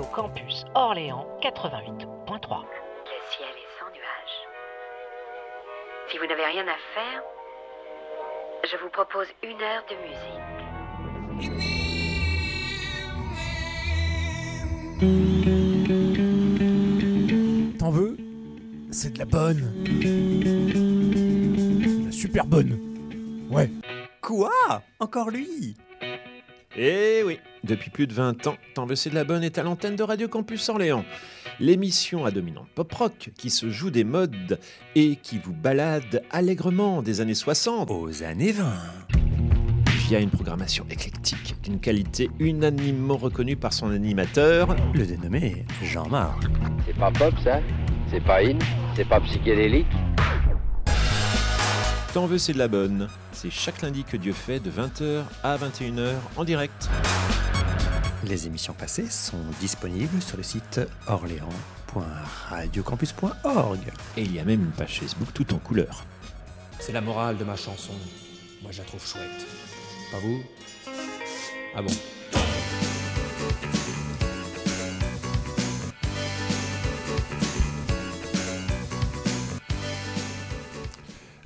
Radio 0.00 0.14
Campus 0.14 0.64
Orléans 0.74 1.26
88.3. 1.42 1.52
Le 1.52 2.06
ciel 3.28 3.48
est 3.50 3.68
sans 3.78 3.90
nuages. 3.92 4.38
Si 6.08 6.16
vous 6.16 6.24
n'avez 6.26 6.46
rien 6.46 6.66
à 6.66 6.76
faire, 6.94 7.22
je 8.64 8.76
vous 8.78 8.88
propose 8.88 9.26
une 9.42 9.60
heure 9.60 9.84
de 9.90 9.96
musique. 10.06 10.40
T'en 17.78 17.90
veux? 17.90 18.16
C'est 18.90 19.12
de 19.12 19.18
la 19.18 19.26
bonne. 19.26 19.70
La 22.06 22.12
super 22.12 22.46
bonne. 22.46 22.78
Ouais. 23.50 23.68
Quoi? 24.22 24.82
Encore 24.98 25.28
lui? 25.30 25.76
Eh 26.74 27.22
oui, 27.22 27.38
depuis 27.64 27.90
plus 27.90 28.06
de 28.06 28.14
20 28.14 28.46
ans, 28.46 28.56
T'en 28.74 28.86
veux 28.86 28.96
c'est 28.96 29.10
de 29.10 29.14
la 29.14 29.24
bonne 29.24 29.42
est 29.42 29.58
à 29.58 29.62
l'antenne 29.62 29.96
de 29.96 30.02
Radio 30.02 30.28
Campus 30.28 30.68
Orléans. 30.68 31.04
L'émission 31.58 32.24
à 32.24 32.30
dominante 32.30 32.68
pop-rock 32.74 33.30
qui 33.36 33.50
se 33.50 33.70
joue 33.70 33.90
des 33.90 34.04
modes 34.04 34.58
et 34.94 35.16
qui 35.16 35.38
vous 35.38 35.52
balade 35.52 36.22
allègrement 36.30 37.02
des 37.02 37.20
années 37.20 37.34
60 37.34 37.90
aux 37.90 38.22
années 38.22 38.52
20 38.52 38.64
via 40.08 40.18
une 40.18 40.30
programmation 40.30 40.84
éclectique 40.90 41.54
d'une 41.62 41.78
qualité 41.78 42.30
unanimement 42.40 43.16
reconnue 43.16 43.56
par 43.56 43.72
son 43.72 43.90
animateur, 43.90 44.74
le 44.94 45.06
dénommé 45.06 45.64
Jean-Marc. 45.82 46.42
C'est 46.86 46.96
pas 46.96 47.12
pop 47.12 47.34
ça? 47.44 47.60
C'est 48.10 48.24
pas 48.24 48.42
in? 48.42 48.58
C'est 48.96 49.08
pas 49.08 49.20
psychédélique? 49.20 49.86
T'en 52.12 52.26
veux 52.26 52.38
c'est 52.38 52.54
de 52.54 52.58
la 52.58 52.66
bonne. 52.66 53.08
C'est 53.30 53.50
chaque 53.50 53.82
lundi 53.82 54.02
que 54.02 54.16
Dieu 54.16 54.32
fait 54.32 54.58
de 54.58 54.68
20h 54.68 55.22
à 55.44 55.56
21h 55.56 56.14
en 56.36 56.42
direct. 56.42 56.90
Les 58.24 58.46
émissions 58.46 58.74
passées 58.74 59.08
sont 59.08 59.40
disponibles 59.60 60.20
sur 60.20 60.36
le 60.36 60.42
site 60.42 60.80
orléans.radiocampus.org. 61.06 63.78
Et 64.16 64.22
il 64.22 64.34
y 64.34 64.38
a 64.38 64.44
même 64.44 64.64
une 64.64 64.72
page 64.72 65.00
Facebook 65.00 65.32
tout 65.32 65.54
en 65.54 65.58
couleur. 65.58 66.04
C'est 66.78 66.92
la 66.92 67.00
morale 67.00 67.38
de 67.38 67.44
ma 67.44 67.56
chanson. 67.56 67.94
Moi, 68.62 68.72
je 68.72 68.78
la 68.78 68.84
trouve 68.84 69.06
chouette. 69.06 69.46
Pas 70.12 70.18
vous? 70.18 70.42
Ah 71.74 71.82
bon? 71.82 71.92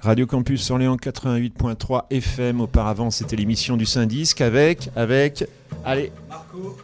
Radio 0.05 0.27
Campus 0.27 0.71
Orléans 0.71 0.97
88.3 0.97 2.05
FM. 2.11 2.61
Auparavant, 2.61 3.11
c'était 3.11 3.37
l'émission 3.37 3.79
du 3.79 3.87
Saint-Disque 3.87 4.43
avec, 4.43 4.91
avec, 4.95 5.49
allez, 5.83 6.13
Marco 6.29 6.77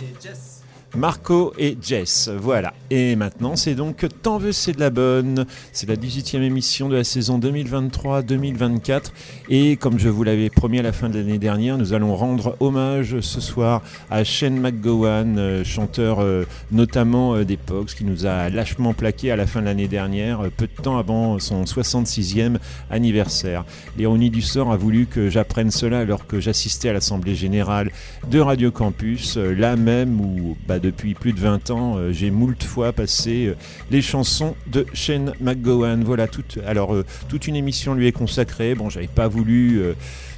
et 0.00 0.04
Jess. 0.22 0.57
Marco 0.96 1.52
et 1.58 1.76
Jess, 1.80 2.30
voilà. 2.34 2.72
Et 2.88 3.14
maintenant, 3.14 3.56
c'est 3.56 3.74
donc 3.74 4.06
Tant 4.22 4.38
veux, 4.38 4.52
c'est 4.52 4.72
de 4.72 4.80
la 4.80 4.88
bonne. 4.88 5.44
C'est 5.72 5.86
la 5.86 5.96
18e 5.96 6.40
émission 6.40 6.88
de 6.88 6.96
la 6.96 7.04
saison 7.04 7.38
2023-2024. 7.38 9.12
Et 9.50 9.76
comme 9.76 9.98
je 9.98 10.08
vous 10.08 10.24
l'avais 10.24 10.48
promis 10.48 10.78
à 10.78 10.82
la 10.82 10.92
fin 10.92 11.10
de 11.10 11.18
l'année 11.18 11.38
dernière, 11.38 11.76
nous 11.76 11.92
allons 11.92 12.16
rendre 12.16 12.56
hommage 12.60 13.20
ce 13.20 13.40
soir 13.40 13.82
à 14.10 14.24
Shane 14.24 14.58
McGowan, 14.58 15.38
euh, 15.38 15.62
chanteur 15.62 16.20
euh, 16.20 16.46
notamment 16.72 17.34
euh, 17.34 17.44
Pogs, 17.66 17.86
qui 17.88 18.04
nous 18.04 18.24
a 18.24 18.48
lâchement 18.48 18.94
plaqué 18.94 19.30
à 19.30 19.36
la 19.36 19.46
fin 19.46 19.60
de 19.60 19.66
l'année 19.66 19.88
dernière, 19.88 20.40
peu 20.56 20.66
de 20.66 20.82
temps 20.82 20.96
avant 20.96 21.38
son 21.38 21.64
66e 21.64 22.56
anniversaire. 22.90 23.64
L'ironie 23.98 24.30
du 24.30 24.40
sort 24.40 24.72
a 24.72 24.76
voulu 24.76 25.06
que 25.06 25.28
j'apprenne 25.28 25.70
cela 25.70 25.98
alors 25.98 26.26
que 26.26 26.40
j'assistais 26.40 26.88
à 26.88 26.92
l'Assemblée 26.94 27.34
Générale 27.34 27.90
de 28.30 28.40
Radio 28.40 28.70
Campus, 28.70 29.36
là 29.36 29.76
même 29.76 30.20
où... 30.20 30.56
Bah, 30.66 30.77
depuis 30.80 31.14
plus 31.14 31.32
de 31.32 31.40
20 31.40 31.70
ans, 31.70 31.96
euh, 31.96 32.12
j'ai 32.12 32.30
moult 32.30 32.62
fois 32.62 32.92
passé 32.92 33.46
euh, 33.46 33.56
les 33.90 34.02
chansons 34.02 34.54
de 34.66 34.86
Shane 34.92 35.32
McGowan. 35.40 36.04
Voilà, 36.04 36.28
toute, 36.28 36.58
alors 36.66 36.94
euh, 36.94 37.04
toute 37.28 37.46
une 37.46 37.56
émission 37.56 37.94
lui 37.94 38.06
est 38.06 38.12
consacrée. 38.12 38.74
Bon, 38.74 38.88
j'avais 38.90 39.06
pas 39.06 39.28
voulu 39.28 39.82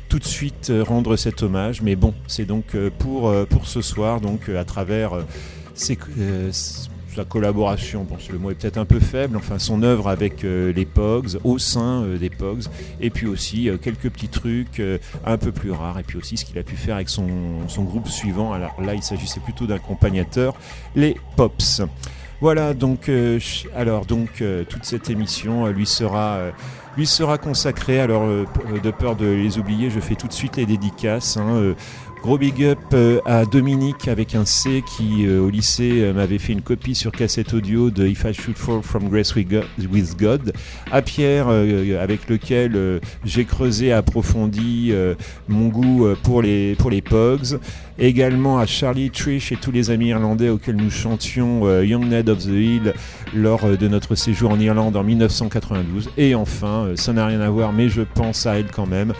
tout 0.08 0.18
de 0.18 0.24
suite 0.24 0.72
rendre 0.86 1.16
cet 1.16 1.42
hommage, 1.42 1.82
mais 1.82 1.96
bon, 1.96 2.14
c'est 2.26 2.44
donc 2.44 2.76
pour, 2.98 3.32
pour 3.46 3.66
ce 3.66 3.80
soir, 3.80 4.20
donc 4.20 4.48
à 4.48 4.64
travers 4.64 5.12
ces 5.74 5.98
sa 7.14 7.24
collaboration, 7.24 8.06
le 8.30 8.38
mot 8.38 8.50
est 8.50 8.54
peut-être 8.54 8.78
un 8.78 8.84
peu 8.84 9.00
faible, 9.00 9.36
enfin 9.36 9.58
son 9.58 9.82
œuvre 9.82 10.08
avec 10.08 10.44
euh, 10.44 10.72
les 10.72 10.84
Pogs, 10.84 11.38
au 11.44 11.58
sein 11.58 12.02
euh, 12.02 12.18
des 12.18 12.30
Pogs, 12.30 12.64
et 13.00 13.10
puis 13.10 13.26
aussi 13.26 13.68
euh, 13.68 13.76
quelques 13.78 14.10
petits 14.10 14.28
trucs 14.28 14.82
un 15.24 15.36
peu 15.36 15.52
plus 15.52 15.72
rares, 15.72 15.98
et 15.98 16.02
puis 16.02 16.18
aussi 16.18 16.36
ce 16.36 16.44
qu'il 16.44 16.58
a 16.58 16.62
pu 16.62 16.76
faire 16.76 16.96
avec 16.96 17.08
son, 17.08 17.26
groupe 17.78 18.08
suivant. 18.08 18.52
Alors 18.52 18.80
là, 18.80 18.94
il 18.94 19.02
s'agissait 19.02 19.40
plutôt 19.40 19.66
d'accompagnateurs, 19.66 20.54
les 20.94 21.16
Pops. 21.36 21.82
Voilà, 22.40 22.72
donc, 22.72 23.10
alors, 23.76 24.06
donc 24.06 24.42
toute 24.68 24.84
cette 24.84 25.10
émission 25.10 25.66
lui 25.66 25.84
sera 25.84 26.40
lui 26.96 27.06
sera 27.06 27.36
consacrée. 27.36 28.00
Alors, 28.00 28.26
de 28.26 28.90
peur 28.90 29.14
de 29.14 29.26
les 29.26 29.58
oublier, 29.58 29.90
je 29.90 30.00
fais 30.00 30.14
tout 30.14 30.26
de 30.26 30.32
suite 30.32 30.56
les 30.56 30.64
dédicaces. 30.64 31.36
Hein, 31.36 31.74
Gros 32.22 32.36
big 32.36 32.62
up 32.64 32.78
euh, 32.92 33.18
à 33.24 33.46
Dominique 33.46 34.06
avec 34.06 34.34
un 34.34 34.44
C 34.44 34.84
qui 34.84 35.26
euh, 35.26 35.40
au 35.40 35.48
lycée 35.48 36.02
euh, 36.02 36.12
m'avait 36.12 36.36
fait 36.36 36.52
une 36.52 36.60
copie 36.60 36.94
sur 36.94 37.12
cassette 37.12 37.54
audio 37.54 37.88
de 37.88 38.06
If 38.06 38.24
I 38.24 38.34
Should 38.34 38.58
Fall 38.58 38.82
From 38.82 39.08
Grace 39.08 39.34
With 39.34 40.18
God. 40.18 40.52
À 40.92 41.00
Pierre 41.00 41.48
avec 41.48 42.28
lequel 42.28 43.00
j'ai 43.24 43.44
creusé, 43.44 43.92
approfondi 43.92 44.92
mon 45.48 45.68
goût 45.68 46.08
pour 46.22 46.42
les, 46.42 46.74
pour 46.74 46.90
les 46.90 47.00
Pogs. 47.00 47.58
Également 47.98 48.58
à 48.58 48.66
Charlie 48.66 49.10
Trish 49.10 49.52
et 49.52 49.56
tous 49.56 49.70
les 49.70 49.90
amis 49.90 50.08
irlandais 50.08 50.48
auxquels 50.48 50.76
nous 50.76 50.90
chantions 50.90 51.80
Young 51.82 52.06
Ned 52.06 52.28
of 52.28 52.38
the 52.38 52.48
Hill 52.48 52.94
lors 53.34 53.64
de 53.64 53.88
notre 53.88 54.14
séjour 54.14 54.50
en 54.50 54.60
Irlande 54.60 54.96
en 54.96 55.04
1992. 55.04 56.10
Et 56.18 56.34
enfin, 56.34 56.90
ça 56.96 57.12
n'a 57.12 57.26
rien 57.26 57.40
à 57.40 57.48
voir 57.50 57.72
mais 57.72 57.88
je 57.88 58.02
pense 58.02 58.46
à 58.46 58.58
elle 58.58 58.70
quand 58.70 58.86
même. 58.86 59.12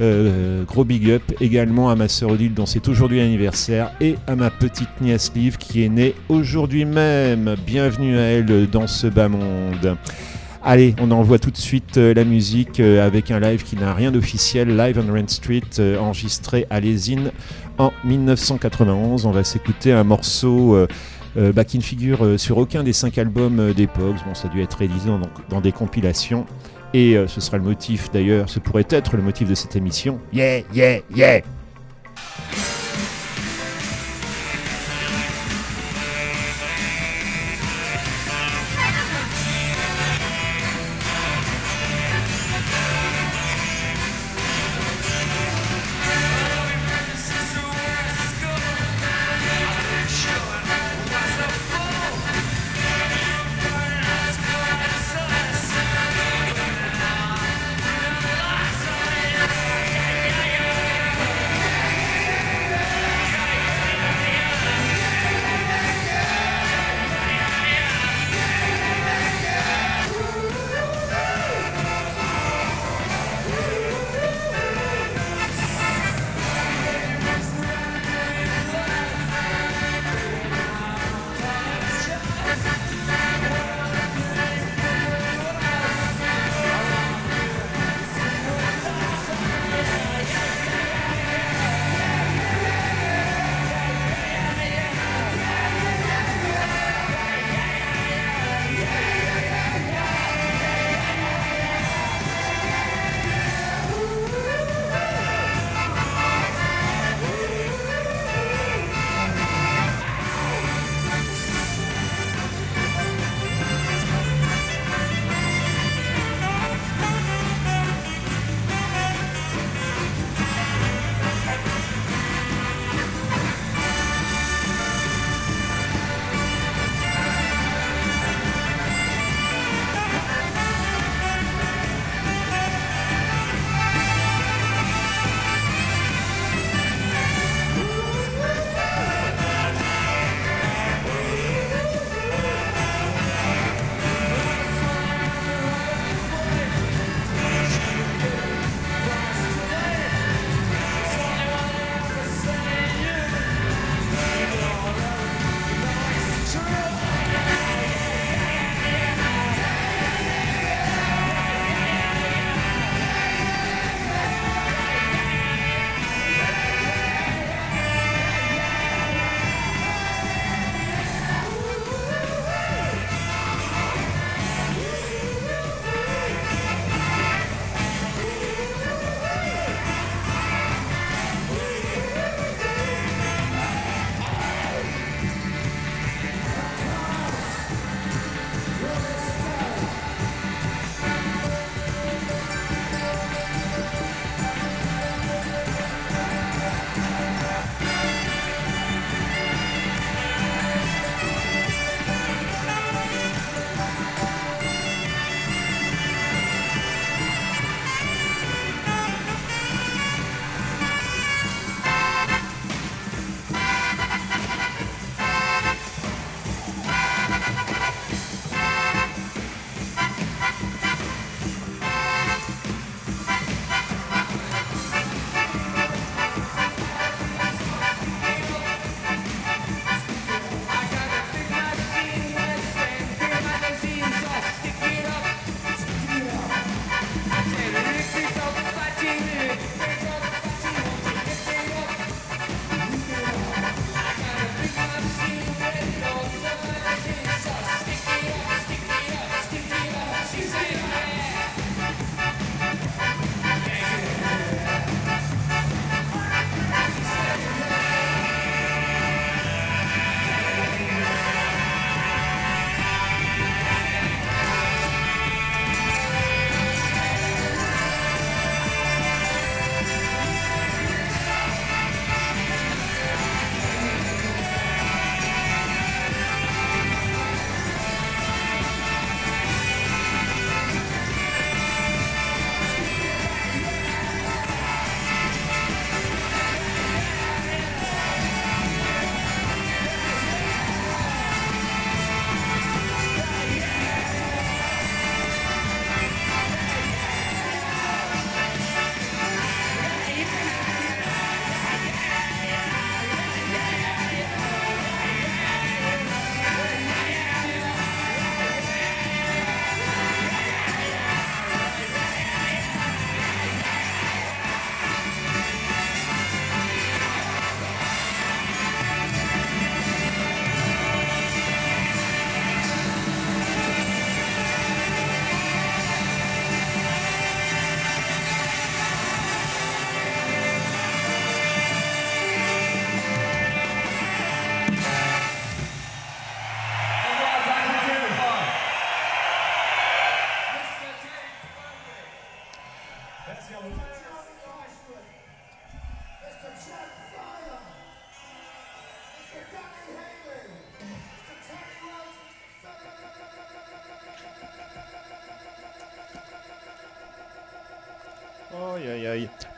Euh, 0.00 0.64
gros 0.64 0.84
big 0.84 1.08
up 1.08 1.22
également 1.40 1.88
à 1.88 1.94
ma 1.94 2.08
sœur 2.08 2.30
Odile 2.30 2.52
dont 2.52 2.66
c'est 2.66 2.88
aujourd'hui 2.88 3.18
l'anniversaire 3.18 3.92
et 4.00 4.16
à 4.26 4.34
ma 4.34 4.50
petite 4.50 4.88
nièce 5.00 5.30
Liv 5.34 5.56
qui 5.56 5.84
est 5.84 5.88
née 5.88 6.14
aujourd'hui 6.28 6.84
même. 6.84 7.54
Bienvenue 7.64 8.18
à 8.18 8.22
elle 8.22 8.68
dans 8.68 8.88
ce 8.88 9.06
bas 9.06 9.28
monde. 9.28 9.96
Allez, 10.64 10.96
on 11.00 11.10
envoie 11.12 11.38
tout 11.38 11.50
de 11.52 11.56
suite 11.56 11.98
euh, 11.98 12.12
la 12.12 12.24
musique 12.24 12.80
euh, 12.80 13.06
avec 13.06 13.30
un 13.30 13.38
live 13.38 13.62
qui 13.62 13.76
n'a 13.76 13.94
rien 13.94 14.10
d'officiel, 14.10 14.76
Live 14.76 14.98
on 14.98 15.12
Rent 15.12 15.28
Street, 15.28 15.96
enregistré 16.00 16.66
à 16.70 16.80
Lésine 16.80 17.30
en 17.78 17.92
1991. 18.04 19.26
On 19.26 19.30
va 19.30 19.44
s'écouter 19.44 19.92
un 19.92 20.04
morceau 20.04 20.76
bah, 21.36 21.64
qui 21.64 21.78
ne 21.78 21.82
figure 21.82 22.38
sur 22.38 22.58
aucun 22.58 22.82
des 22.82 22.92
cinq 22.92 23.18
albums 23.18 23.72
d'époque. 23.74 24.16
Bon, 24.26 24.34
ça 24.34 24.48
a 24.48 24.50
dû 24.50 24.62
être 24.62 24.78
réalisé 24.78 25.10
dans 25.50 25.60
des 25.60 25.72
compilations. 25.72 26.46
Et 26.94 27.16
euh, 27.16 27.26
ce 27.26 27.40
sera 27.40 27.58
le 27.58 27.64
motif 27.64 28.10
d'ailleurs, 28.12 28.48
ce 28.48 28.60
pourrait 28.60 28.86
être 28.88 29.16
le 29.16 29.22
motif 29.22 29.48
de 29.48 29.54
cette 29.54 29.74
émission. 29.76 30.20
Yeah, 30.32 30.62
yeah, 30.72 31.00
yeah 31.14 31.40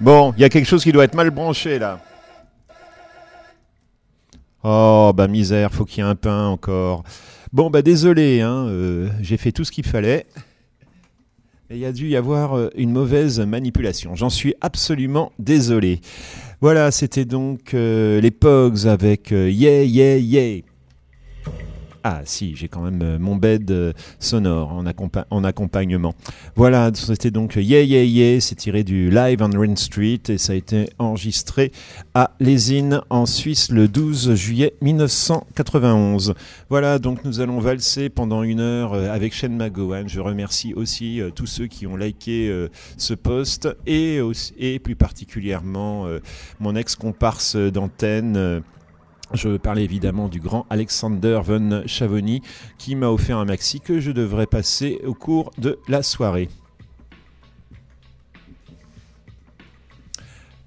Bon, 0.00 0.34
il 0.36 0.42
y 0.42 0.44
a 0.44 0.48
quelque 0.48 0.66
chose 0.66 0.84
qui 0.84 0.92
doit 0.92 1.04
être 1.04 1.14
mal 1.14 1.30
branché 1.30 1.78
là. 1.78 2.00
Oh, 4.62 5.12
bah 5.14 5.28
misère, 5.28 5.72
faut 5.72 5.84
qu'il 5.84 6.02
y 6.02 6.06
ait 6.06 6.10
un 6.10 6.16
pain 6.16 6.48
encore. 6.48 7.04
Bon, 7.52 7.70
bah 7.70 7.82
désolé, 7.82 8.40
hein, 8.40 8.66
euh, 8.66 9.08
j'ai 9.20 9.36
fait 9.36 9.52
tout 9.52 9.64
ce 9.64 9.70
qu'il 9.70 9.86
fallait. 9.86 10.26
Il 11.70 11.78
y 11.78 11.86
a 11.86 11.92
dû 11.92 12.08
y 12.08 12.16
avoir 12.16 12.56
euh, 12.56 12.68
une 12.76 12.90
mauvaise 12.92 13.40
manipulation. 13.40 14.14
J'en 14.14 14.28
suis 14.28 14.54
absolument 14.60 15.32
désolé. 15.38 16.00
Voilà, 16.60 16.90
c'était 16.90 17.24
donc 17.24 17.72
euh, 17.74 18.20
les 18.20 18.30
Pogs 18.30 18.86
avec 18.86 19.30
Yeah, 19.30 19.84
Yeah, 19.84 20.18
Yeah. 20.18 20.62
Ah 22.08 22.20
si, 22.24 22.54
j'ai 22.54 22.68
quand 22.68 22.82
même 22.82 23.02
euh, 23.02 23.18
mon 23.18 23.34
bed 23.34 23.68
euh, 23.72 23.92
sonore 24.20 24.70
en, 24.72 24.84
en 25.30 25.44
accompagnement. 25.44 26.14
Voilà, 26.54 26.92
c'était 26.94 27.32
donc 27.32 27.56
Yeah 27.56 27.82
Yeah 27.82 28.04
Yeah, 28.04 28.40
c'est 28.40 28.54
tiré 28.54 28.84
du 28.84 29.10
Live 29.10 29.42
on 29.42 29.50
Rain 29.58 29.74
Street 29.74 30.20
et 30.28 30.38
ça 30.38 30.52
a 30.52 30.54
été 30.54 30.88
enregistré 31.00 31.72
à 32.14 32.30
Lésine 32.38 33.00
en 33.10 33.26
Suisse 33.26 33.72
le 33.72 33.88
12 33.88 34.36
juillet 34.36 34.74
1991. 34.82 36.34
Voilà, 36.70 37.00
donc 37.00 37.24
nous 37.24 37.40
allons 37.40 37.58
valser 37.58 38.08
pendant 38.08 38.44
une 38.44 38.60
heure 38.60 38.92
euh, 38.94 39.10
avec 39.12 39.34
Shane 39.34 39.56
McGowan. 39.56 40.08
Je 40.08 40.20
remercie 40.20 40.74
aussi 40.74 41.20
tous 41.34 41.46
ceux 41.46 41.66
qui 41.66 41.88
ont 41.88 41.96
liké 41.96 42.66
ce 42.96 43.14
post 43.14 43.68
et, 43.84 44.20
aussi- 44.20 44.54
et 44.60 44.78
plus 44.78 44.94
particulièrement 44.94 46.06
mon 46.60 46.76
ex-comparse 46.76 47.56
d'antenne. 47.56 48.62
Je 49.34 49.56
parlais 49.56 49.84
évidemment 49.84 50.28
du 50.28 50.40
grand 50.40 50.66
Alexander 50.70 51.40
von 51.42 51.82
Chavoni 51.86 52.42
qui 52.78 52.94
m'a 52.94 53.08
offert 53.08 53.38
un 53.38 53.44
maxi 53.44 53.80
que 53.80 54.00
je 54.00 54.10
devrais 54.12 54.46
passer 54.46 55.00
au 55.04 55.14
cours 55.14 55.50
de 55.58 55.78
la 55.88 56.02
soirée. 56.02 56.48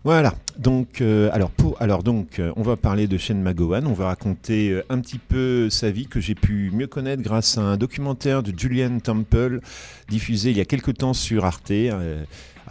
Voilà, 0.05 0.33
donc, 0.57 1.01
euh, 1.01 1.29
alors, 1.33 1.51
alors 1.81 2.03
donc, 2.03 2.39
euh, 2.39 2.53
on 2.55 2.61
va 2.61 2.77
parler 2.77 3.05
de 3.05 3.17
Shane 3.17 3.41
McGowan, 3.41 3.85
on 3.85 3.93
va 3.93 4.05
raconter 4.05 4.69
euh, 4.69 4.83
un 4.89 4.99
petit 5.01 5.19
peu 5.19 5.69
sa 5.69 5.91
vie 5.91 6.07
que 6.07 6.21
j'ai 6.21 6.35
pu 6.35 6.71
mieux 6.73 6.87
connaître 6.87 7.21
grâce 7.21 7.57
à 7.57 7.61
un 7.61 7.75
documentaire 7.75 8.41
de 8.41 8.57
Julian 8.57 8.99
Temple 8.99 9.59
diffusé 10.07 10.51
il 10.51 10.57
y 10.57 10.61
a 10.61 10.65
quelques 10.65 10.95
temps 10.95 11.13
sur 11.13 11.43
Arte, 11.43 11.73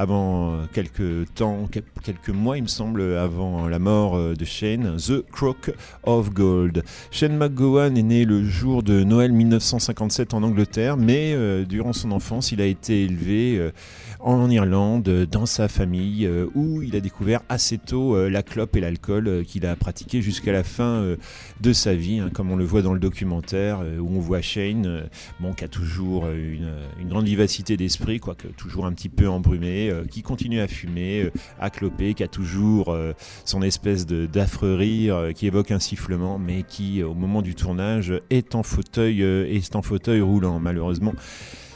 avant 0.01 0.53
euh, 0.53 0.65
quelques 0.73 1.33
temps, 1.35 1.69
quel- 1.71 1.83
quelques 2.05 2.29
mois 2.31 2.57
il 2.57 2.63
me 2.63 2.69
semble, 2.69 3.03
avant 3.17 3.67
la 3.67 3.81
mort 3.81 4.17
euh, 4.17 4.35
de 4.35 4.45
Shane, 4.45 4.97
The 4.97 5.29
Crook 5.33 5.73
of 6.05 6.31
Gold. 6.33 6.85
Shane 7.11 7.37
McGowan 7.37 7.97
est 7.99 8.03
né 8.05 8.25
le 8.25 8.45
jour 8.45 8.85
de 8.85 9.03
Noël 9.03 9.33
1957 9.33 10.35
en 10.35 10.45
Angleterre, 10.45 10.97
mais 10.97 11.33
euh, 11.35 11.65
durant 11.65 11.93
son 11.93 12.13
enfance, 12.13 12.53
il 12.53 12.61
a 12.61 12.67
été 12.67 13.03
élevé 13.05 13.71
en 14.21 14.49
Irlande, 14.51 15.27
dans 15.31 15.47
sa 15.47 15.69
famille, 15.69 16.29
où 16.55 16.83
il 16.83 16.95
a 16.97 17.01
découvert 17.01 17.41
assez 17.49 17.79
tôt 17.79 18.29
la 18.29 18.43
clope 18.43 18.77
et 18.77 18.81
l'alcool 18.81 19.45
qu'il 19.47 19.67
a 19.67 19.75
pratiqué 19.77 20.23
jusqu'à 20.23 20.53
la 20.53 20.65
fin 20.65 21.05
de 21.61 21.73
sa 21.73 21.95
vie, 21.95 22.19
hein, 22.21 22.31
comme 22.33 22.51
on 22.51 22.57
le 22.57 22.65
voit 22.65 22.83
dans 22.83 22.95
le 22.95 23.01
documentaire, 23.01 23.81
où 24.01 24.09
on 24.17 24.21
voit 24.21 24.41
Shane, 24.41 25.09
bon, 25.41 25.53
qui 25.55 25.65
a 25.65 25.69
toujours 25.69 26.29
une, 26.29 26.71
une 27.01 27.09
grande 27.09 27.27
vivacité 27.27 27.77
d'esprit, 27.77 28.21
quoique 28.21 28.49
toujours 28.49 28.87
un 28.87 28.93
petit 28.93 29.09
peu 29.09 29.29
embrumé, 29.29 29.88
euh, 29.91 30.05
qui 30.05 30.23
continue 30.23 30.61
à 30.61 30.69
fumer, 30.69 31.23
euh, 31.23 31.33
à 31.61 31.71
cloper, 31.71 32.15
qui 32.15 32.23
a 32.23 32.29
toujours 32.29 32.93
euh, 32.93 33.13
son 33.45 33.63
espèce 33.63 34.07
d'affreux 34.07 34.75
rire 34.75 35.31
qui 35.35 35.47
évoque 35.47 35.71
un 35.71 35.79
sifflement, 35.79 36.39
mais 36.39 36.63
qui, 36.63 37.03
au 37.03 37.15
moment 37.15 37.43
du 37.43 37.55
tournage, 37.55 38.13
est 38.31 38.55
en 38.55 38.63
fauteuil, 38.63 39.23
est 39.23 39.77
en 39.77 39.83
fauteuil 39.83 40.21
roulant, 40.21 40.59
malheureusement 40.59 41.15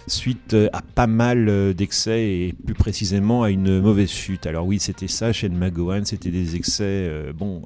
suite 0.07 0.55
euh, 0.55 0.69
à 0.73 0.83
pas 0.83 1.07
mal 1.07 1.49
euh, 1.49 1.73
d'excès 1.73 2.23
et 2.23 2.55
plus 2.65 2.75
précisément 2.75 3.43
à 3.43 3.51
une 3.51 3.81
mauvaise 3.81 4.11
chute. 4.11 4.47
Alors 4.47 4.67
oui, 4.67 4.79
c'était 4.79 5.09
ça 5.09 5.33
chez 5.33 5.49
McGowan, 5.49 6.05
c'était 6.05 6.31
des 6.31 6.57
excès 6.57 6.85
euh, 6.85 7.33
bon 7.33 7.63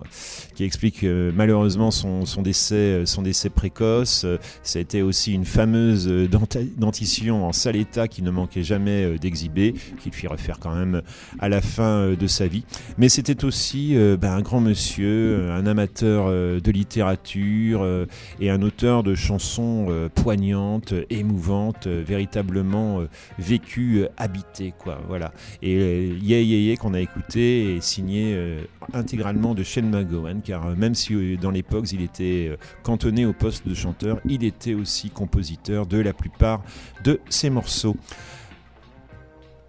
qui 0.55 0.65
expliquent 0.65 1.05
malheureusement 1.05 1.91
son, 1.91 2.25
décès 2.43 3.05
son 3.05 3.23
décès 3.23 3.51
précoce. 3.51 4.25
Ça 4.63 4.79
a 4.79 4.83
été 4.83 5.03
aussi 5.03 5.33
une 5.35 5.45
fameuse 5.45 6.07
dentition 6.77 7.47
en 7.47 7.53
sale 7.53 7.77
état 7.77 8.09
qui 8.09 8.23
ne 8.23 8.31
manquait 8.31 8.63
jamais 8.63 9.19
d'exhiber, 9.19 9.75
qu'il 10.01 10.13
fit 10.13 10.27
refaire 10.27 10.59
quand 10.59 10.75
même 10.75 11.03
à 11.39 11.49
la 11.49 11.61
fin 11.61 12.15
de 12.15 12.27
sa 12.27 12.47
vie. 12.47 12.65
Mais 12.97 13.09
c'était 13.11 13.45
aussi 13.45 13.95
ben, 13.95 14.33
un 14.33 14.41
grand 14.41 14.61
monsieur, 14.61 15.51
un 15.51 15.67
amateur 15.67 16.31
de 16.31 16.71
littérature 16.71 17.87
et 18.41 18.49
un 18.49 18.63
auteur 18.63 19.03
de 19.03 19.15
chansons 19.15 20.09
poignantes, 20.15 20.95
émouvantes, 21.11 21.87
euh, 21.87 22.03
euh, 22.35 23.07
vécues, 23.39 24.03
euh, 24.03 24.09
habitées, 24.17 24.73
quoi. 24.77 25.01
Voilà. 25.09 25.33
Et 25.63 26.09
Yeah 26.23 26.41
Yeah 26.41 26.59
Yeah 26.59 26.77
qu'on 26.77 26.95
a 26.95 27.01
écouté 27.01 27.77
est 27.77 27.81
signé 27.81 28.35
euh, 28.35 28.63
intégralement 28.93 29.55
de 29.55 29.63
Shane 29.63 29.91
McGowan, 29.91 30.43
car 30.43 30.77
même 30.77 30.95
si 30.95 31.37
dans 31.37 31.51
l'époque 31.51 31.91
il 31.93 32.03
était 32.03 32.57
cantonné 32.83 33.27
au 33.27 33.33
poste 33.33 33.67
de 33.67 33.75
chanteur, 33.75 34.21
il 34.29 34.45
était 34.45 34.75
aussi 34.75 35.11
compositeur 35.11 35.87
de 35.87 35.99
la 35.99 36.13
plupart 36.13 36.63
de 37.05 37.21
ses 37.29 37.51
morceaux. 37.51 37.97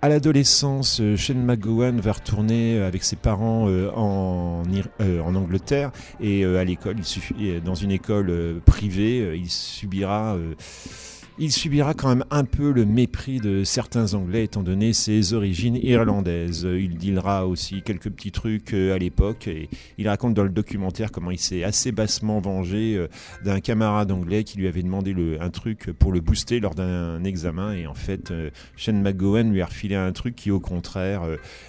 À 0.01 0.09
l'adolescence, 0.09 1.01
Shane 1.15 1.43
McGowan 1.43 1.99
va 1.99 2.11
retourner 2.11 2.79
avec 2.79 3.03
ses 3.03 3.15
parents 3.15 3.67
en, 3.95 4.63
en 4.99 5.35
Angleterre 5.35 5.91
et 6.19 6.45
à 6.45 6.63
l'école, 6.63 6.97
dans 7.65 7.75
une 7.75 7.91
école 7.91 8.61
privée, 8.63 9.35
il 9.35 9.49
subira 9.49 10.37
il 11.39 11.51
subira 11.51 11.93
quand 11.93 12.09
même 12.09 12.25
un 12.31 12.43
peu 12.43 12.71
le 12.71 12.85
mépris 12.85 13.39
de 13.39 13.63
certains 13.63 14.15
Anglais 14.15 14.45
étant 14.45 14.63
donné 14.63 14.93
ses 14.93 15.33
origines 15.33 15.75
irlandaises. 15.75 16.63
Il 16.63 16.97
dira 16.97 17.45
aussi 17.47 17.83
quelques 17.83 18.09
petits 18.09 18.31
trucs 18.31 18.73
euh, 18.73 18.95
à 18.95 18.97
l'époque 18.97 19.47
et 19.47 19.69
il 19.97 20.07
raconte 20.07 20.33
dans 20.33 20.43
le 20.43 20.49
documentaire 20.49 21.11
comment 21.11 21.29
il 21.29 21.37
s'est 21.37 21.63
assez 21.63 21.91
bassement 21.91 22.39
vengé 22.39 22.95
euh, 22.95 23.07
d'un 23.45 23.59
camarade 23.59 24.11
anglais 24.11 24.43
qui 24.43 24.57
lui 24.57 24.67
avait 24.67 24.81
demandé 24.81 25.15
un 25.39 25.49
truc 25.49 25.91
pour 25.93 26.11
le 26.11 26.21
booster 26.21 26.59
lors 26.59 26.73
d'un 26.73 27.23
examen 27.23 27.73
et 27.73 27.85
en 27.85 27.93
fait 27.93 28.31
euh, 28.31 28.49
Shane 28.75 29.01
McGowan 29.01 29.51
lui 29.51 29.61
a 29.61 29.67
refilé 29.67 29.95
un 29.95 30.11
truc 30.11 30.35
qui 30.35 30.49
au 30.49 30.59
contraire 30.59 31.21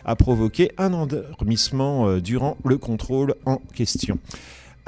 a 0.04 0.16
provoqué 0.16 0.72
un 0.78 0.92
endormissement 0.92 2.18
durant 2.18 2.56
le 2.64 2.78
contrôle 2.78 3.34
en 3.44 3.58
question. 3.75 4.18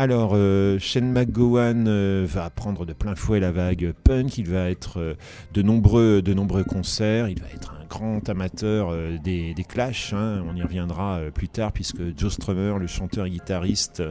Alors, 0.00 0.30
euh, 0.32 0.78
Shane 0.78 1.12
McGowan 1.12 1.84
euh, 1.86 2.24
va 2.26 2.48
prendre 2.48 2.86
de 2.86 2.94
plein 2.94 3.14
fouet 3.14 3.38
la 3.38 3.52
vague 3.52 3.92
punk. 4.02 4.38
Il 4.38 4.48
va 4.48 4.70
être 4.70 4.98
euh, 4.98 5.14
de 5.52 5.60
nombreux, 5.60 6.22
de 6.22 6.32
nombreux 6.32 6.64
concerts. 6.64 7.28
Il 7.28 7.38
va 7.38 7.48
être 7.54 7.74
un 7.78 7.84
grand 7.84 8.26
amateur 8.30 8.88
euh, 8.92 9.18
des, 9.22 9.52
des 9.52 9.62
Clash. 9.64 10.14
hein. 10.14 10.42
On 10.50 10.56
y 10.56 10.62
reviendra 10.62 11.20
plus 11.34 11.48
tard 11.50 11.72
puisque 11.72 12.16
Joe 12.18 12.32
Strummer, 12.32 12.78
le 12.78 12.86
chanteur 12.86 13.26
et 13.26 13.30
guitariste 13.30 14.02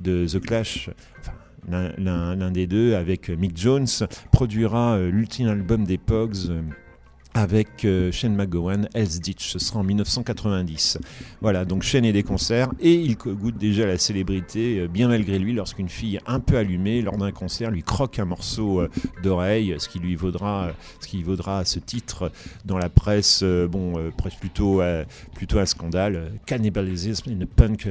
de 0.00 0.26
The 0.28 0.38
Clash, 0.40 0.90
l'un- 1.66 2.50
des 2.52 2.68
deux, 2.68 2.94
avec 2.94 3.28
Mick 3.28 3.56
Jones, 3.58 3.88
produira 4.30 4.96
l'ultime 5.00 5.48
album 5.48 5.82
des 5.82 5.98
Pogs. 5.98 6.52
Avec 7.36 7.84
euh, 7.84 8.10
Shane 8.12 8.34
McGowan, 8.34 8.88
Hell's 8.94 9.20
Ditch, 9.20 9.50
ce 9.50 9.58
sera 9.58 9.80
en 9.80 9.84
1990. 9.84 10.98
Voilà, 11.42 11.66
donc 11.66 11.82
Shane 11.82 12.06
et 12.06 12.12
des 12.12 12.22
concerts, 12.22 12.70
et 12.80 12.94
il 12.94 13.14
goûte 13.18 13.58
déjà 13.58 13.84
la 13.84 13.98
célébrité, 13.98 14.80
euh, 14.80 14.88
bien 14.88 15.08
malgré 15.08 15.38
lui, 15.38 15.52
lorsqu'une 15.52 15.90
fille 15.90 16.18
un 16.26 16.40
peu 16.40 16.56
allumée, 16.56 17.02
lors 17.02 17.18
d'un 17.18 17.32
concert, 17.32 17.70
lui 17.70 17.82
croque 17.82 18.18
un 18.18 18.24
morceau 18.24 18.80
euh, 18.80 18.90
d'oreille, 19.22 19.74
ce 19.76 19.86
qui 19.86 19.98
lui 19.98 20.16
vaudra, 20.16 20.70
ce 21.00 21.08
qui 21.08 21.22
vaudra 21.22 21.66
ce 21.66 21.78
titre 21.78 22.32
dans 22.64 22.78
la 22.78 22.88
presse, 22.88 23.44
bon, 23.44 24.10
presse 24.16 24.36
plutôt, 24.36 24.80
plutôt 25.34 25.58
un 25.58 25.66
scandale, 25.66 26.32
cannibalism 26.46 27.30
in 27.30 27.42
a 27.42 27.46
punk 27.46 27.86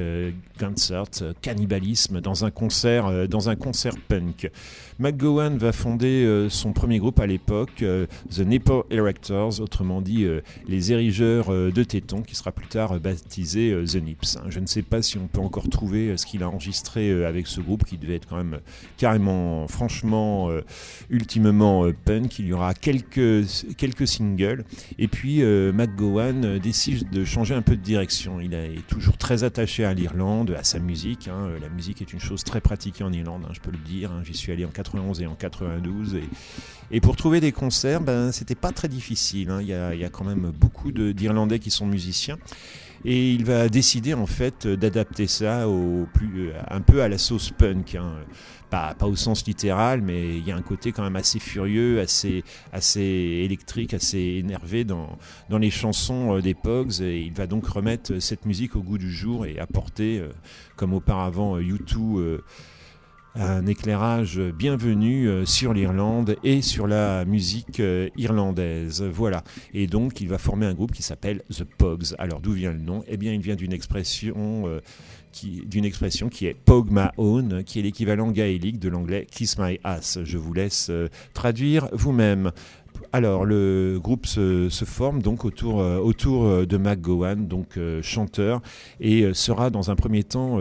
concert, 0.58 1.04
cannibalisme 1.40 2.20
dans 2.20 2.44
un 2.44 2.50
concert, 2.50 3.28
dans 3.28 3.48
un 3.48 3.54
concert 3.54 3.94
punk. 4.08 4.50
McGowan 4.98 5.56
va 5.56 5.72
fonder 5.72 6.46
son 6.48 6.72
premier 6.72 6.98
groupe 6.98 7.20
à 7.20 7.26
l'époque, 7.26 7.84
The 8.30 8.40
Nipple 8.40 8.82
Autrement 9.44 10.00
dit 10.00 10.24
euh, 10.24 10.40
les 10.66 10.92
érigeurs 10.92 11.52
euh, 11.52 11.70
de 11.70 11.84
tétons, 11.84 12.22
qui 12.22 12.34
sera 12.34 12.52
plus 12.52 12.66
tard 12.66 12.92
euh, 12.92 12.98
baptisé 12.98 13.74
The 13.86 13.96
Nips. 13.96 14.36
hein. 14.36 14.46
Je 14.48 14.60
ne 14.60 14.66
sais 14.66 14.82
pas 14.82 15.02
si 15.02 15.18
on 15.18 15.26
peut 15.28 15.40
encore 15.40 15.68
trouver 15.68 16.16
ce 16.16 16.24
qu'il 16.26 16.42
a 16.42 16.48
enregistré 16.48 17.24
avec 17.24 17.46
ce 17.46 17.60
groupe, 17.60 17.84
qui 17.84 17.98
devait 17.98 18.16
être 18.16 18.26
quand 18.26 18.36
même 18.36 18.60
carrément, 18.96 19.68
franchement, 19.68 20.50
ultimement 21.10 21.86
punk. 22.04 22.38
Il 22.38 22.46
y 22.46 22.52
aura 22.52 22.74
quelques, 22.74 23.44
quelques 23.76 24.06
singles. 24.08 24.64
Et 24.98 25.08
puis 25.08 25.42
McGowan 25.42 26.58
décide 26.58 27.10
de 27.10 27.24
changer 27.24 27.54
un 27.54 27.62
peu 27.62 27.76
de 27.76 27.82
direction. 27.82 28.40
Il 28.40 28.54
est 28.54 28.86
toujours 28.88 29.16
très 29.16 29.44
attaché 29.44 29.84
à 29.84 29.94
l'Irlande, 29.94 30.54
à 30.58 30.64
sa 30.64 30.78
musique. 30.78 31.28
hein. 31.28 31.50
La 31.60 31.68
musique 31.68 32.00
est 32.02 32.12
une 32.12 32.20
chose 32.20 32.44
très 32.44 32.60
pratiquée 32.60 33.04
en 33.04 33.12
Irlande, 33.12 33.42
hein, 33.46 33.52
je 33.52 33.60
peux 33.60 33.70
le 33.70 33.78
dire. 33.78 34.10
J'y 34.24 34.34
suis 34.34 34.52
allé 34.52 34.64
en 34.64 34.70
91 34.70 35.20
et 35.20 35.26
en 35.26 35.34
92. 35.34 36.14
Et, 36.14 36.22
et 36.90 37.00
pour 37.00 37.16
trouver 37.16 37.40
des 37.40 37.52
concerts, 37.52 38.00
ben, 38.00 38.32
c'était 38.32 38.54
pas 38.54 38.72
très 38.72 38.88
difficile. 38.88 39.25
Hein. 39.48 39.60
Il 39.60 39.68
y, 39.68 39.74
a, 39.74 40.08
quand 40.10 40.24
même 40.24 40.52
beaucoup 40.58 40.92
d'Irlandais 40.92 41.58
qui 41.58 41.70
sont 41.70 41.86
musiciens. 41.86 42.36
Et 43.04 43.32
il 43.32 43.44
va 43.44 43.68
décider 43.68 44.14
en 44.14 44.26
fait 44.26 44.66
d'adapter 44.66 45.26
ça 45.26 45.66
un 45.66 46.80
peu 46.80 47.02
à 47.02 47.08
la 47.08 47.18
sauce 47.18 47.50
punk. 47.50 47.94
hein. 47.94 48.14
Pas, 48.68 48.96
au 49.02 49.14
sens 49.14 49.46
littéral, 49.46 50.02
mais 50.02 50.38
il 50.38 50.44
y 50.44 50.50
a 50.50 50.56
un 50.56 50.62
côté 50.62 50.90
quand 50.90 51.04
même 51.04 51.14
assez 51.14 51.38
furieux, 51.38 52.00
assez, 52.00 52.42
électrique, 53.00 53.94
assez 53.94 54.18
énervé 54.18 54.82
dans, 54.82 55.18
dans 55.48 55.58
les 55.58 55.70
chansons 55.70 56.36
euh, 56.36 56.42
des 56.42 56.54
Pogs. 56.54 57.00
Et 57.00 57.20
il 57.20 57.32
va 57.32 57.46
donc 57.46 57.64
remettre 57.66 58.18
cette 58.18 58.44
musique 58.44 58.74
au 58.74 58.82
goût 58.82 58.98
du 58.98 59.10
jour 59.12 59.46
et 59.46 59.60
apporter, 59.60 60.18
euh, 60.18 60.30
comme 60.74 60.94
auparavant, 60.94 61.60
U2. 61.60 62.40
Un 63.38 63.66
éclairage 63.66 64.40
bienvenu 64.40 65.28
euh, 65.28 65.44
sur 65.44 65.74
l'Irlande 65.74 66.36
et 66.42 66.62
sur 66.62 66.86
la 66.86 67.24
musique 67.24 67.80
euh, 67.80 68.08
irlandaise. 68.16 69.02
Voilà. 69.02 69.44
Et 69.74 69.86
donc, 69.86 70.20
il 70.20 70.28
va 70.28 70.38
former 70.38 70.66
un 70.66 70.74
groupe 70.74 70.92
qui 70.92 71.02
s'appelle 71.02 71.42
The 71.50 71.64
Pogs. 71.64 72.14
Alors, 72.18 72.40
d'où 72.40 72.52
vient 72.52 72.72
le 72.72 72.80
nom? 72.80 73.04
Eh 73.08 73.16
bien, 73.16 73.32
il 73.32 73.40
vient 73.40 73.54
d'une 73.54 73.72
expression, 73.72 74.64
euh, 74.66 74.80
expression 75.84 76.28
qui 76.28 76.46
est 76.46 76.54
Pog 76.54 76.88
my 76.90 77.08
own, 77.18 77.62
qui 77.64 77.78
est 77.78 77.82
l'équivalent 77.82 78.30
gaélique 78.30 78.78
de 78.78 78.88
l'anglais 78.88 79.26
Kiss 79.30 79.58
my 79.58 79.78
ass. 79.84 80.18
Je 80.24 80.38
vous 80.38 80.54
laisse 80.54 80.90
traduire 81.34 81.88
vous-même. 81.92 82.52
Alors, 83.12 83.44
le 83.44 83.98
groupe 84.02 84.26
se, 84.26 84.68
forme 84.86 85.20
donc 85.20 85.44
autour, 85.44 85.76
autour 85.76 86.66
de 86.66 86.76
McGowan, 86.78 87.46
donc 87.46 87.78
chanteur, 88.00 88.62
et 89.00 89.34
sera 89.34 89.68
dans 89.68 89.90
un 89.90 89.96
premier 89.96 90.24
temps 90.24 90.58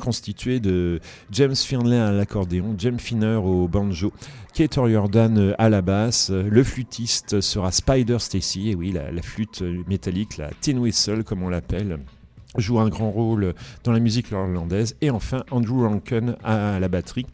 constitué 0.00 0.60
de 0.60 1.00
James 1.30 1.54
Finlay 1.54 1.98
à 1.98 2.12
l'accordéon, 2.12 2.74
James 2.78 2.98
Finner 2.98 3.36
au 3.36 3.68
banjo, 3.68 4.12
Kate 4.54 4.74
Jordan 4.74 5.38
euh, 5.38 5.54
à 5.58 5.68
la 5.68 5.82
basse, 5.82 6.30
euh, 6.30 6.48
le 6.50 6.62
flûtiste 6.62 7.40
sera 7.40 7.72
Spider 7.72 8.18
Stacy, 8.18 8.70
et 8.70 8.74
oui, 8.74 8.92
la, 8.92 9.10
la 9.10 9.22
flûte 9.22 9.62
euh, 9.62 9.82
métallique, 9.88 10.36
la 10.36 10.50
tin 10.60 10.76
whistle 10.76 11.24
comme 11.24 11.42
on 11.42 11.48
l'appelle 11.48 11.98
joue 12.58 12.78
un 12.78 12.88
grand 12.88 13.10
rôle 13.10 13.54
dans 13.82 13.92
la 13.92 14.00
musique 14.00 14.30
irlandaise 14.30 14.94
et 15.00 15.10
enfin 15.10 15.42
Andrew 15.50 15.86
Rankin 15.86 16.36
à 16.44 16.78
la 16.80 16.88
batterie 16.88 17.26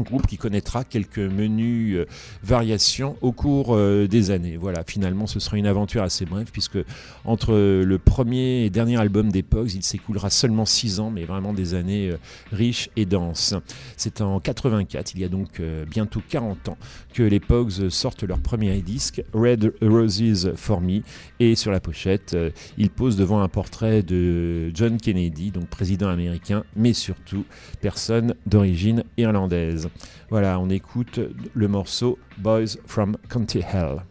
groupe 0.00 0.26
qui 0.26 0.38
connaîtra 0.38 0.84
quelques 0.84 1.18
menus 1.18 1.96
euh, 1.96 2.06
variations 2.42 3.16
au 3.20 3.32
cours 3.32 3.74
euh, 3.74 4.06
des 4.08 4.30
années. 4.30 4.56
Voilà, 4.56 4.84
finalement, 4.86 5.26
ce 5.26 5.40
sera 5.40 5.58
une 5.58 5.66
aventure 5.66 6.02
assez 6.02 6.24
brève 6.24 6.50
puisque 6.50 6.78
entre 7.24 7.52
le 7.52 7.98
premier 7.98 8.64
et 8.64 8.70
dernier 8.70 8.98
album 8.98 9.30
des 9.30 9.42
Pogs, 9.42 9.74
il 9.74 9.82
s'écoulera 9.82 10.30
seulement 10.30 10.64
6 10.64 11.00
ans, 11.00 11.10
mais 11.10 11.24
vraiment 11.24 11.52
des 11.52 11.74
années 11.74 12.10
euh, 12.10 12.16
riches 12.52 12.90
et 12.96 13.04
denses. 13.04 13.54
C'est 13.96 14.20
en 14.20 14.40
84, 14.40 15.14
il 15.14 15.20
y 15.20 15.24
a 15.24 15.28
donc 15.28 15.60
euh, 15.60 15.84
bientôt 15.84 16.22
40 16.28 16.70
ans, 16.70 16.78
que 17.12 17.22
les 17.22 17.40
Pogs 17.40 17.88
sortent 17.90 18.22
leur 18.22 18.38
premier 18.38 18.80
disque, 18.80 19.22
Red 19.32 19.74
Roses 19.82 20.52
for 20.56 20.80
Me, 20.80 21.00
et 21.40 21.54
sur 21.54 21.70
la 21.70 21.80
pochette, 21.80 22.34
euh, 22.34 22.50
ils 22.78 22.90
posent 22.90 23.16
devant 23.16 23.42
un 23.42 23.48
portrait 23.48 24.02
de 24.02 24.70
John 24.74 24.96
Kennedy, 24.96 25.50
donc 25.50 25.66
président 25.66 26.08
américain, 26.08 26.64
mais 26.76 26.92
surtout 26.92 27.44
personne 27.80 28.34
d'origine 28.46 29.04
irlandaise. 29.16 29.81
Voilà, 30.30 30.58
on 30.58 30.70
écoute 30.70 31.20
le 31.54 31.68
morceau 31.68 32.18
Boys 32.38 32.76
from 32.86 33.16
County 33.28 33.60
Hell. 33.60 34.02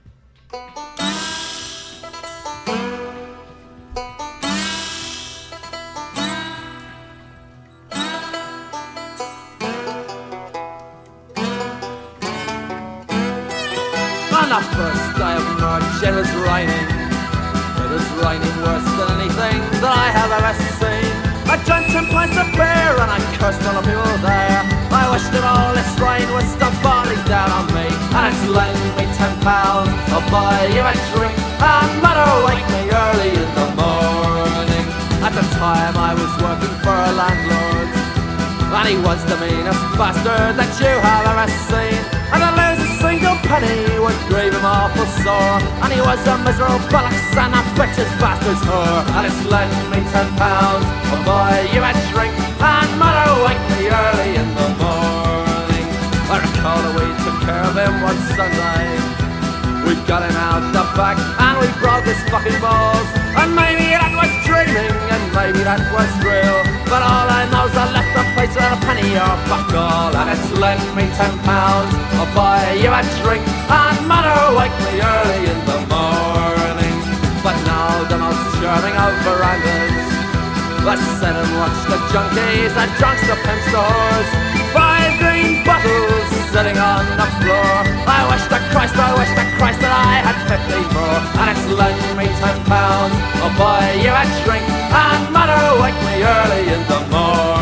And 28.11 28.35
lend 28.51 28.79
me 28.97 29.05
ten 29.15 29.33
pounds, 29.41 29.91
I'll 30.11 30.23
buy 30.29 30.67
you 30.67 30.83
a 30.83 30.93
drink. 31.15 31.37
And 31.63 31.91
mother 32.03 32.27
wake 32.45 32.67
me 32.75 32.83
early 32.91 33.31
in 33.39 33.49
the 33.55 33.67
morning. 33.79 34.85
At 35.23 35.33
the 35.33 35.45
time 35.55 35.95
I 35.95 36.13
was 36.13 36.31
working 36.43 36.75
for 36.83 36.91
a 36.91 37.11
landlord. 37.15 37.89
And 38.71 38.87
he 38.87 38.97
was 39.03 39.19
the 39.27 39.35
meanest 39.35 39.83
bastard 39.99 40.55
that 40.55 40.71
you 40.79 40.91
have 40.91 41.25
ever 41.27 41.47
seen. 41.67 41.99
And 42.31 42.39
to 42.39 42.51
lose 42.55 42.79
a 42.83 42.89
single 43.03 43.35
penny 43.43 43.99
would 43.99 44.15
grieve 44.31 44.55
him 44.55 44.63
awful 44.63 45.07
sore. 45.23 45.59
And 45.83 45.91
he 45.91 45.99
was 45.99 46.19
a 46.23 46.39
miserable 46.39 46.79
bollocks 46.87 47.35
and 47.35 47.51
a 47.51 47.61
bitch's 47.75 48.07
bastard's 48.19 48.63
whore. 48.63 49.03
And 49.11 49.27
it's 49.27 49.43
lent 49.47 49.71
me 49.91 49.99
ten 50.11 50.27
pounds, 50.39 50.87
I'll 51.11 51.19
buy 51.27 51.67
you 51.71 51.83
a 51.83 51.91
drink. 52.15 52.31
And 52.59 52.91
mother 52.95 53.43
wake 53.43 53.65
me 53.75 53.91
early 53.91 54.39
in 54.39 54.47
the 54.55 54.67
morning. 54.79 55.87
I 56.31 56.39
recall 56.39 56.90
him 57.51 58.01
one 58.01 58.19
Sunday. 58.35 58.85
We 59.85 59.95
got 60.07 60.23
him 60.23 60.35
out 60.39 60.63
the 60.71 60.85
back 60.95 61.17
and 61.17 61.55
we 61.59 61.67
broke 61.83 62.05
his 62.05 62.21
fucking 62.31 62.59
balls. 62.63 63.07
And 63.35 63.51
maybe 63.55 63.91
that 63.91 64.13
was 64.15 64.31
dreaming 64.47 64.87
and 64.87 65.23
maybe 65.35 65.63
that 65.67 65.81
was 65.91 66.11
real. 66.23 66.59
But 66.87 67.03
all 67.03 67.27
I 67.27 67.47
know 67.51 67.67
is 67.67 67.75
I 67.75 67.91
left 67.91 68.11
the 68.15 68.23
place 68.35 68.53
with 68.55 68.63
a 68.63 68.77
penny 68.87 69.15
or 69.19 69.35
fuck 69.51 69.71
all. 69.75 70.11
And 70.15 70.27
it's 70.31 70.47
lent 70.55 70.83
me 70.95 71.07
ten 71.17 71.33
pounds, 71.43 71.91
oh, 71.91 72.23
I'll 72.23 72.31
buy 72.31 72.77
you 72.79 72.91
a 72.91 73.01
drink. 73.19 73.43
And 73.67 73.99
mother 74.07 74.55
wake 74.55 74.75
me 74.87 75.01
early 75.01 75.41
in 75.51 75.59
the 75.67 75.79
morning. 75.91 76.97
But 77.43 77.57
now 77.67 78.05
the 78.07 78.17
most 78.21 78.43
charming 78.61 78.95
of 78.95 79.11
verandas. 79.27 80.07
Let's 80.87 81.03
sit 81.19 81.35
and 81.35 81.51
watch 81.59 81.77
the 81.91 81.97
junkies 82.09 82.73
and 82.73 82.89
drunks 82.97 83.21
the 83.27 83.35
pimp 83.43 83.61
stores. 83.69 84.29
Five 84.70 84.70
green 84.70 84.70
bottles 84.70 84.70
on 86.69 87.05
the 87.17 87.27
floor. 87.41 87.73
I 88.05 88.21
wish 88.29 88.45
to 88.53 88.59
Christ, 88.69 88.95
I 88.95 89.17
wish 89.17 89.31
to 89.33 89.45
Christ 89.57 89.81
that 89.81 89.93
I 89.93 90.21
had 90.21 90.37
fifty 90.45 90.81
more. 90.93 91.19
And 91.41 91.47
it's 91.57 91.65
lend 91.73 91.97
me 92.17 92.27
ten 92.37 92.57
pounds, 92.69 93.15
oh 93.41 93.49
I'll 93.49 93.57
buy 93.57 93.97
you 93.97 94.13
a 94.13 94.23
drink. 94.45 94.65
And 94.93 95.33
mother 95.33 95.81
wake 95.81 95.97
me 96.05 96.21
early 96.21 96.63
in 96.69 96.81
the 96.85 96.99
morning. 97.09 97.60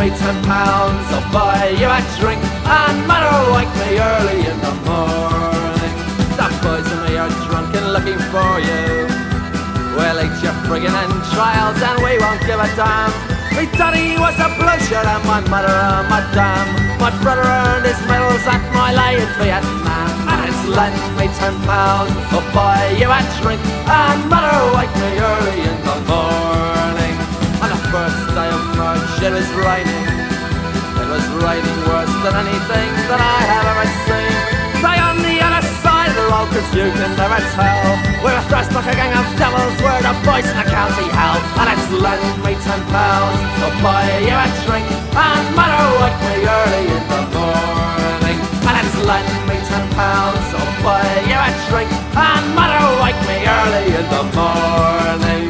Me 0.00 0.08
ten 0.16 0.32
pounds, 0.48 1.04
I'll 1.12 1.28
buy 1.28 1.76
you 1.76 1.84
a 1.84 2.00
drink. 2.16 2.40
And 2.64 2.96
mother 3.04 3.52
wake 3.52 3.68
me 3.84 4.00
early 4.00 4.40
in 4.48 4.56
the 4.64 4.74
morning. 4.88 5.94
That 6.40 6.56
boys 6.64 6.88
and 6.88 7.04
me 7.04 7.20
are 7.20 7.28
drunk 7.44 7.76
and 7.76 7.92
looking 7.92 8.16
for 8.32 8.52
you. 8.64 9.04
We'll 9.92 10.24
eat 10.24 10.40
your 10.40 10.56
friggin' 10.64 10.96
entrails 10.96 11.76
and 11.84 12.00
we 12.00 12.16
won't 12.16 12.40
give 12.48 12.56
a 12.56 12.68
damn. 12.80 13.12
Me 13.52 13.68
daddy 13.76 14.16
was 14.16 14.40
a 14.40 14.48
bloodshed 14.56 15.04
and 15.04 15.24
my 15.28 15.44
mother 15.52 15.68
a 15.68 16.00
madam. 16.08 16.64
My 16.96 17.12
brother 17.20 17.44
earned 17.44 17.84
his 17.84 18.00
medals 18.08 18.40
at 18.48 18.64
my 18.72 18.96
lay 18.96 19.20
in 19.20 19.28
Vietnam. 19.36 20.08
And 20.32 20.48
it's 20.48 20.64
lent 20.64 20.96
me 21.20 21.28
ten 21.36 21.52
pounds, 21.68 22.16
I'll 22.32 22.40
buy 22.56 22.96
you 22.96 23.04
a 23.04 23.20
drink. 23.44 23.60
And 23.84 24.20
mother 24.32 24.64
wake 24.80 24.94
me 24.96 25.10
early 25.20 25.60
in 25.68 25.76
the 25.84 25.96
morning. 26.08 26.69
It 29.20 29.32
was 29.32 29.48
raining. 29.52 30.06
It 30.96 31.08
was 31.12 31.26
raining 31.44 31.78
worse 31.84 32.14
than 32.24 32.34
anything 32.40 32.90
that 33.12 33.20
I 33.20 33.40
have 33.52 33.66
ever 33.68 33.88
seen. 34.08 34.32
Stay 34.80 34.96
on 34.96 35.20
the 35.20 35.36
other 35.44 35.60
side 35.84 36.08
of 36.08 36.16
the 36.16 36.24
road 36.24 36.48
cause 36.48 36.70
you 36.72 36.88
can 36.88 37.12
never 37.20 37.36
tell. 37.52 38.00
We're 38.24 38.40
dressed 38.48 38.72
like 38.72 38.88
a 38.88 38.96
gang 38.96 39.12
of 39.12 39.28
devils, 39.36 39.76
we're 39.84 40.00
the 40.00 40.16
in 40.16 40.56
the 40.56 40.68
county 40.72 41.04
hell. 41.12 41.36
And 41.60 41.68
it's 41.68 41.88
lend 41.92 42.24
me 42.40 42.56
ten 42.64 42.80
pounds, 42.88 43.44
I'll 43.60 43.76
buy 43.84 44.08
you 44.24 44.32
a 44.32 44.48
drink. 44.64 44.88
And 45.12 45.44
mother 45.52 45.84
wake 46.00 46.20
me 46.24 46.36
early 46.48 46.84
in 46.88 47.04
the 47.12 47.22
morning. 47.36 48.38
And 48.40 48.74
it's 48.80 48.96
lend 49.04 49.28
me 49.44 49.56
ten 49.68 49.84
pounds, 50.00 50.48
I'll 50.56 50.72
buy 50.80 51.04
you 51.28 51.36
a 51.36 51.50
drink. 51.68 51.92
And 52.16 52.44
mother 52.56 52.88
wake 53.04 53.20
me 53.28 53.36
early 53.44 53.84
in 54.00 54.06
the 54.16 54.24
morning. 54.32 55.49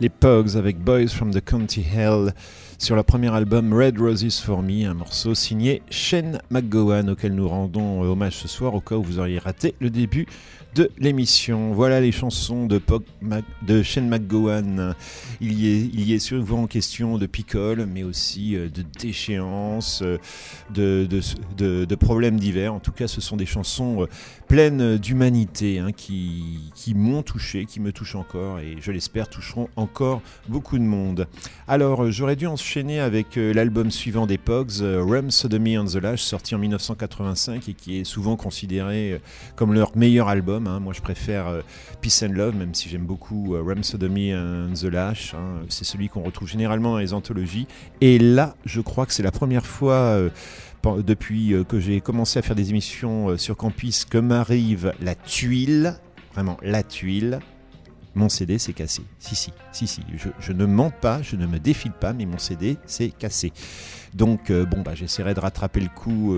Les 0.00 0.08
Pogs 0.08 0.56
avec 0.56 0.78
Boys 0.78 1.08
from 1.08 1.32
the 1.32 1.44
County 1.44 1.82
Hell 1.82 2.32
sur 2.78 2.94
leur 2.94 3.04
premier 3.04 3.32
album 3.34 3.74
Red 3.74 3.98
Roses 3.98 4.40
for 4.42 4.62
Me, 4.62 4.86
un 4.86 4.94
morceau 4.94 5.34
signé 5.34 5.82
Shane 5.90 6.40
McGowan 6.50 7.10
auquel 7.10 7.34
nous 7.34 7.46
rendons 7.46 8.00
hommage 8.00 8.36
ce 8.36 8.48
soir 8.48 8.74
au 8.74 8.80
cas 8.80 8.94
où 8.94 9.02
vous 9.02 9.18
auriez 9.18 9.38
raté 9.38 9.74
le 9.78 9.90
début 9.90 10.26
de 10.74 10.90
l'émission. 10.98 11.72
Voilà 11.72 12.00
les 12.00 12.12
chansons 12.12 12.66
de, 12.66 13.82
Shane 13.82 14.08
McGowan. 14.08 14.94
Il 15.40 15.52
y, 15.52 16.14
est, 16.14 16.18
souvent 16.18 16.66
question 16.66 17.18
de 17.18 17.26
picole, 17.26 17.86
mais 17.86 18.02
aussi 18.02 18.56
euh, 18.56 18.68
de 18.68 18.84
déchéance, 18.98 20.02
euh, 20.02 20.18
de, 20.74 21.94
problèmes 21.94 22.38
divers. 22.38 22.74
En 22.74 22.80
tout 22.80 22.92
cas, 22.92 23.08
ce 23.08 23.20
sont 23.20 23.36
des 23.36 23.46
chansons 23.46 24.02
euh, 24.02 24.06
pleines 24.48 24.96
d'humanité 24.98 25.78
hein, 25.78 25.92
qui, 25.92 26.72
m'ont 26.94 27.22
touché, 27.22 27.66
qui 27.66 27.80
me 27.80 27.92
touchent 27.92 28.16
encore 28.16 28.58
et 28.58 28.76
je 28.80 28.90
l'espère 28.92 29.28
toucheront 29.28 29.68
encore 29.76 30.22
beaucoup 30.48 30.78
de 30.78 30.84
monde. 30.84 31.26
Alors, 31.68 32.10
j'aurais 32.10 32.36
dû 32.36 32.46
enchaîner 32.46 33.00
avec 33.00 33.36
l'album 33.36 33.90
suivant 33.90 34.26
des 34.26 34.38
Pogs, 34.38 34.80
Rum 34.80 35.30
Sodomy 35.30 35.78
on 35.78 35.84
the 35.84 35.96
Lash, 35.96 36.22
sorti 36.22 36.54
en 36.54 36.58
1985 36.58 37.68
et 37.68 37.74
qui 37.74 38.00
est 38.00 38.04
souvent 38.04 38.36
considéré 38.36 39.20
comme 39.54 39.72
leur 39.72 39.96
meilleur 39.96 40.28
album. 40.28 40.59
Hein. 40.66 40.80
Moi, 40.80 40.92
je 40.92 41.00
préfère 41.00 41.48
euh, 41.48 41.60
Peace 42.00 42.22
and 42.22 42.32
Love, 42.32 42.56
même 42.56 42.74
si 42.74 42.88
j'aime 42.88 43.04
beaucoup 43.04 43.54
euh, 43.54 43.62
Rum 43.62 43.82
Sodomy 43.82 44.34
and 44.34 44.72
the 44.74 44.84
Lash. 44.84 45.34
hein. 45.34 45.62
C'est 45.68 45.84
celui 45.84 46.08
qu'on 46.08 46.22
retrouve 46.22 46.48
généralement 46.48 46.92
dans 46.92 46.98
les 46.98 47.12
anthologies. 47.12 47.66
Et 48.00 48.18
là, 48.18 48.54
je 48.64 48.80
crois 48.80 49.06
que 49.06 49.12
c'est 49.12 49.22
la 49.22 49.32
première 49.32 49.66
fois. 49.66 49.94
euh, 49.94 50.30
depuis 51.04 51.52
euh, 51.52 51.62
que 51.62 51.78
j'ai 51.78 52.00
commencé 52.00 52.38
à 52.38 52.42
faire 52.42 52.56
des 52.56 52.70
émissions 52.70 53.36
sur 53.36 53.54
campus 53.56 54.06
que 54.06 54.16
m'arrive 54.16 54.94
la 55.02 55.14
tuile, 55.14 55.96
vraiment 56.32 56.56
la 56.62 56.82
tuile, 56.82 57.40
mon 58.14 58.28
CD 58.30 58.58
s'est 58.58 58.72
cassé. 58.72 59.02
Si, 59.18 59.34
si, 59.34 59.52
si, 59.72 59.86
si. 59.86 60.02
Je, 60.40 60.52
ne 60.52 60.64
mens 60.64 60.90
pas, 60.90 61.20
je 61.22 61.36
ne 61.36 61.46
me 61.46 61.58
défile 61.58 61.92
pas, 61.92 62.12
mais 62.14 62.24
mon 62.24 62.38
CD 62.38 62.78
s'est 62.86 63.10
cassé. 63.10 63.52
Donc, 64.14 64.50
bon, 64.50 64.80
bah, 64.82 64.94
j'essaierai 64.94 65.34
de 65.34 65.40
rattraper 65.40 65.80
le 65.80 65.88
coup 65.88 66.34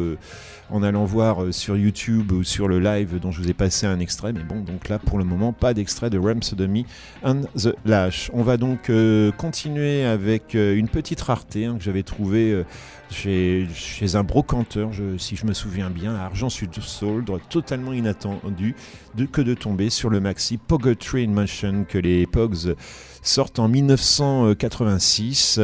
en 0.72 0.82
allant 0.82 1.04
voir 1.04 1.44
euh, 1.44 1.52
sur 1.52 1.76
YouTube 1.76 2.32
ou 2.32 2.42
sur 2.42 2.66
le 2.66 2.80
live 2.80 3.20
dont 3.20 3.30
je 3.30 3.42
vous 3.42 3.50
ai 3.50 3.54
passé 3.54 3.86
un 3.86 4.00
extrait. 4.00 4.32
Mais 4.32 4.42
bon, 4.42 4.60
donc 4.60 4.88
là, 4.88 4.98
pour 4.98 5.18
le 5.18 5.24
moment, 5.24 5.52
pas 5.52 5.74
d'extrait 5.74 6.08
de 6.10 6.18
Ram 6.18 6.42
Sodomy 6.42 6.86
and 7.22 7.42
the 7.56 7.74
Lash. 7.84 8.30
On 8.32 8.42
va 8.42 8.56
donc 8.56 8.88
euh, 8.88 9.30
continuer 9.32 10.04
avec 10.04 10.54
euh, 10.54 10.74
une 10.74 10.88
petite 10.88 11.20
rareté 11.20 11.66
hein, 11.66 11.76
que 11.76 11.84
j'avais 11.84 12.02
trouvée 12.02 12.64
chez, 13.10 13.68
un 14.14 14.24
brocanteur, 14.24 14.90
si 15.18 15.36
je 15.36 15.44
me 15.44 15.52
souviens 15.52 15.90
bien, 15.90 16.14
à 16.14 16.22
Argent 16.22 16.48
Sud 16.48 16.72
Soldre, 16.80 17.38
totalement 17.50 17.92
inattendu 17.92 18.74
de, 19.14 19.26
que 19.26 19.42
de 19.42 19.52
tomber 19.52 19.90
sur 19.90 20.08
le 20.08 20.18
maxi 20.20 20.56
Poetry 20.56 21.24
in 21.24 21.28
Motion 21.28 21.84
que 21.86 21.98
les 21.98 22.26
Pogs 22.26 22.74
sortent 23.22 23.58
en 23.58 23.68
1986. 23.68 25.60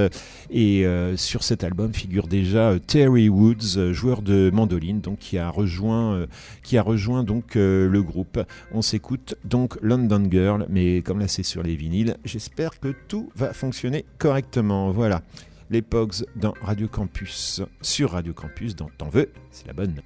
Et 0.51 0.87
sur 1.17 1.43
cet 1.43 1.65
album 1.65 1.95
figure 1.95 2.27
déjà 2.27 2.75
Terry 2.87 3.31
Woods, 3.31 3.93
joueur 3.93 4.21
de 4.21 4.51
mandoline, 4.53 4.98
donc 4.99 5.19
qui 5.19 5.39
a 5.39 5.51
rejoint, 5.51 6.15
euh, 6.15 6.27
qui 6.63 6.79
a 6.79 6.83
rejoint 6.83 7.25
donc 7.25 7.57
euh, 7.57 7.89
le 7.89 8.03
groupe. 8.03 8.41
On 8.73 8.83
s'écoute 8.83 9.35
donc 9.45 9.79
London 9.83 10.27
Girl, 10.31 10.67
mais 10.69 11.03
comme 11.03 11.19
là 11.19 11.29
c'est 11.29 11.43
sur 11.43 11.63
les 11.63 11.77
vinyles, 11.77 12.17
j'espère 12.25 12.79
que 12.81 12.95
tout 13.09 13.31
va 13.35 13.53
fonctionner 13.53 14.05
correctement. 14.19 14.91
Voilà, 14.91 15.23
les 15.71 15.83
Pogs 15.83 16.25
dans 16.37 16.55
Radio 16.63 16.89
Campus, 16.89 17.63
sur 17.81 18.13
Radio 18.13 18.33
Campus, 18.33 18.77
dans 18.77 18.91
T'en 18.99 19.09
veux, 19.09 19.31
c'est 19.51 19.67
la 19.67 19.73
bonne. 19.73 20.01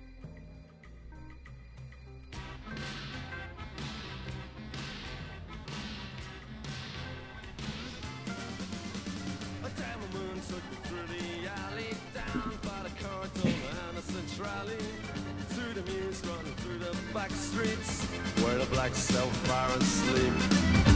Back 17.13 17.31
streets, 17.33 18.07
where 18.43 18.57
the 18.57 18.65
blacks 18.67 18.97
sell 18.97 19.27
fire 19.45 19.75
and 19.75 19.83
sleep. 19.83 20.33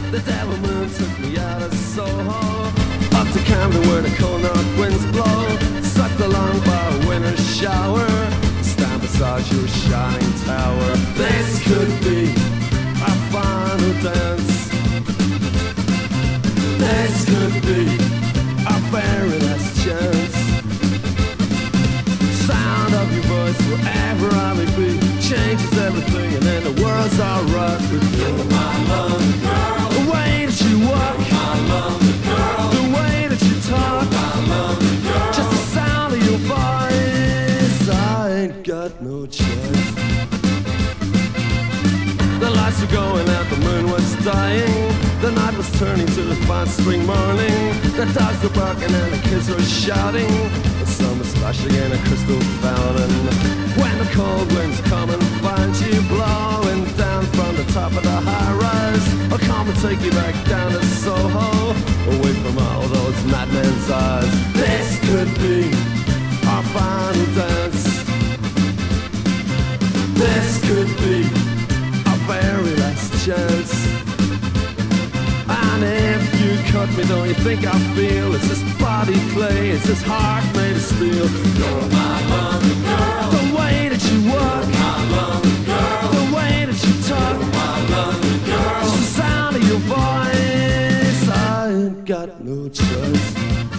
The 0.09 0.19
devil 0.25 0.57
moon 0.57 0.89
took 0.89 1.19
me 1.19 1.37
out 1.37 1.61
of 1.61 1.73
Soho, 1.73 2.67
up 3.19 3.27
to 3.33 3.39
Camden 3.45 3.87
where 3.87 4.01
the 4.01 4.09
cold 4.17 4.41
north 4.41 4.79
winds 4.79 5.05
blow, 5.11 5.81
sucked 5.83 6.19
along 6.19 6.59
by 6.61 6.87
a 6.89 7.07
winter 7.07 7.37
shower, 7.37 8.07
stand 8.63 9.01
beside 9.01 9.45
your 9.51 9.67
shining 9.67 10.33
tower. 10.45 10.95
This 11.13 11.63
could 11.67 11.91
be 12.01 12.31
our 13.05 13.17
final 13.29 13.93
dance. 14.01 14.69
This 16.79 17.25
could 17.25 17.61
be 17.61 17.83
our 18.65 18.79
very 18.89 19.39
last 19.39 19.83
chance. 19.83 20.36
Your 23.17 23.25
voice 23.25 23.59
wherever 23.65 24.29
I 24.29 24.53
may 24.53 24.65
be 24.77 24.99
changes 25.19 25.75
everything, 25.79 26.35
and 26.35 26.43
then 26.43 26.63
the 26.63 26.83
world's 26.83 27.19
alright 27.19 27.81
with 27.89 28.05
you. 28.15 28.29
My 28.53 28.77
love, 28.89 29.41
girl. 29.41 29.89
The 29.89 30.11
way 30.11 30.45
that 30.45 30.61
you 30.61 30.77
walk, 30.85 31.17
my 31.33 31.53
love, 31.65 31.99
girl. 32.23 32.69
The 32.77 32.85
way 32.95 33.27
that 33.27 33.41
you 33.41 33.55
talk, 33.61 34.05
my 34.11 34.35
love, 34.53 34.79
girl. 35.01 35.33
Just 35.33 35.49
the 35.49 35.61
sound 35.73 36.13
of 36.13 36.21
your 36.29 36.37
voice, 36.45 37.89
I 37.89 38.29
ain't 38.37 38.63
got 38.63 39.01
no 39.01 39.25
choice. 39.25 39.95
The 42.39 42.51
lights 42.51 42.79
were 42.81 42.91
going 42.93 43.27
out, 43.29 43.49
the 43.49 43.57
moon 43.65 43.89
was 43.89 44.15
dying. 44.23 44.93
The 45.21 45.31
night 45.31 45.57
was 45.57 45.71
turning 45.79 46.05
to 46.05 46.31
a 46.33 46.35
fine 46.45 46.67
spring 46.67 47.03
morning. 47.07 47.73
The 47.97 48.05
dogs 48.13 48.43
were 48.43 48.53
barking 48.53 48.93
and 48.93 49.11
the 49.11 49.27
kids 49.27 49.49
were 49.49 49.59
shouting. 49.59 50.66
Splashing 51.47 51.75
in 51.75 51.91
a 51.93 51.97
crystal 51.99 52.41
fountain. 52.59 53.09
When 53.79 53.97
the 53.99 54.09
cold 54.11 54.51
winds 54.51 54.81
come 54.81 55.09
and 55.09 55.23
find 55.39 55.73
you 55.79 56.01
blowing 56.09 56.83
down 56.97 57.23
from 57.27 57.55
the 57.55 57.63
top 57.71 57.93
of 57.93 58.03
the 58.03 58.09
high 58.09 58.51
rise, 58.51 59.31
I'll 59.31 59.39
come 59.39 59.69
and 59.69 59.79
take 59.79 60.01
you 60.01 60.11
back 60.11 60.35
down 60.45 60.73
to 60.73 60.83
Soho, 60.83 61.71
away 62.17 62.33
from 62.43 62.57
all 62.57 62.81
those 62.89 63.23
madmen's 63.31 63.89
eyes. 63.89 64.53
This 64.55 64.99
could 65.07 65.33
be 65.39 65.71
our 66.49 66.63
final 66.75 67.25
dance. 67.33 68.03
This 70.19 70.59
could 70.67 70.91
be 70.97 71.23
our 72.09 72.17
very 72.27 72.75
last 72.75 73.25
chance. 73.25 73.86
And 75.77 75.85
if 75.85 76.41
you 76.41 76.71
cut 76.71 76.89
me, 76.97 77.03
don't 77.05 77.27
you 77.27 77.35
think 77.35 77.63
I 77.63 77.77
feel 77.93 78.33
it's 78.33 78.47
this 78.47 78.63
body 78.79 79.13
clay, 79.29 79.69
it's 79.69 79.85
this 79.85 80.01
heart 80.01 80.43
made 80.55 80.75
of 80.75 80.81
steel? 80.81 81.13
You're 81.13 81.89
my 81.91 82.17
loving 82.33 82.81
girl. 82.81 83.29
The 83.29 83.43
way 83.55 83.89
that 83.89 84.01
you 84.09 84.17
walk, 84.27 84.65
my 84.73 84.97
loving 85.15 85.65
girl. 85.65 86.09
The 86.17 86.35
way 86.35 86.65
that 86.65 86.79
you 86.83 86.93
talk, 87.03 87.37
my 87.53 87.75
loving 87.93 88.45
girl. 88.45 88.81
Just 88.81 88.97
the 88.97 89.21
sound 89.21 89.55
of 89.55 89.63
your 89.67 89.77
voice, 89.85 91.29
I 91.29 91.69
ain't 91.69 92.05
got 92.05 92.43
no 92.43 92.69
choice. 92.69 93.76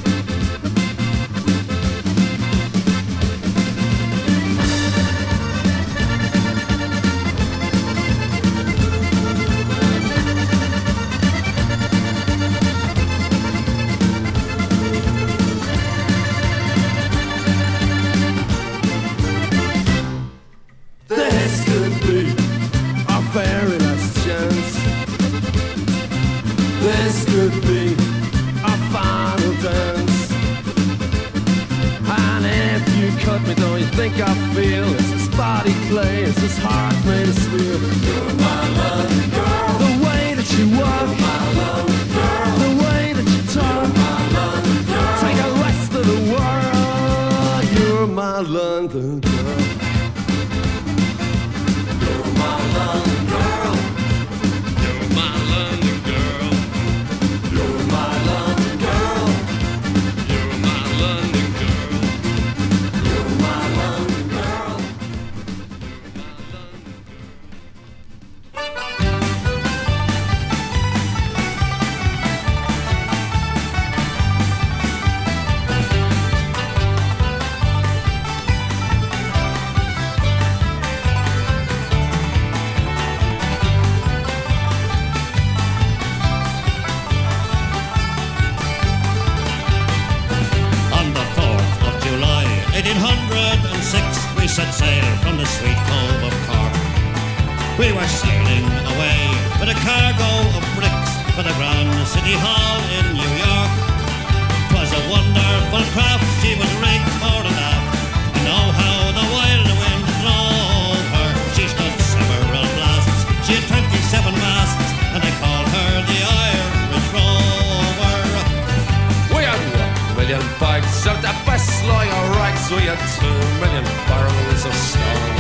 Two 123.28 123.60
million 123.60 123.84
barrels 124.08 124.62
of 124.64 124.74
stone. 124.74 125.36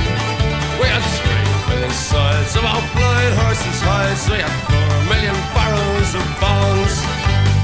We 0.80 0.86
had 0.92 1.04
three 1.16 1.48
million 1.68 1.92
sides 1.92 2.52
of 2.56 2.64
our 2.64 2.82
blind 2.92 3.32
horses' 3.40 3.80
hides. 3.80 4.24
We 4.28 4.38
had 4.44 4.54
four 4.68 4.92
million 5.12 5.36
barrels 5.56 6.10
of 6.18 6.24
bones. 6.42 6.94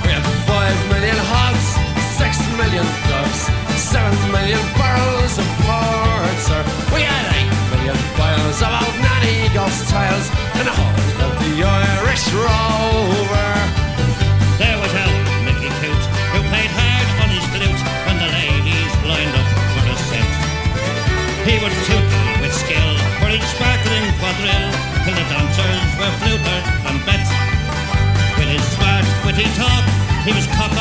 We 0.04 0.08
had 0.16 0.24
five 0.48 0.78
million 0.92 1.18
hogs, 1.32 1.66
six 2.16 2.40
million 2.60 2.86
doves, 3.10 3.40
seven 3.76 4.16
million 4.32 4.62
barrels 4.80 5.34
of 5.42 5.46
porter. 5.64 6.62
We 6.94 7.00
had 7.04 7.24
eight 7.38 7.54
million 7.72 7.98
bales 8.16 8.58
of 8.64 8.72
old 8.80 8.96
nanny 9.04 9.36
ghost 9.56 9.82
tales 9.92 10.26
and 10.56 10.64
the 10.68 10.74
whole 10.78 11.20
of 11.26 11.32
the 11.42 11.52
Irish 11.62 12.24
rover. 12.32 13.13
Quadrille 24.44 24.72
till 25.04 25.14
the 25.14 25.26
dancers 25.32 25.80
were 25.98 26.12
fluted 26.20 26.62
and 26.88 26.98
bet. 27.06 27.24
With 28.36 28.48
his 28.48 28.64
smart, 28.76 29.04
witty 29.24 29.48
talk, 29.56 29.84
he 30.24 30.32
was 30.32 30.46
cock 30.56 30.73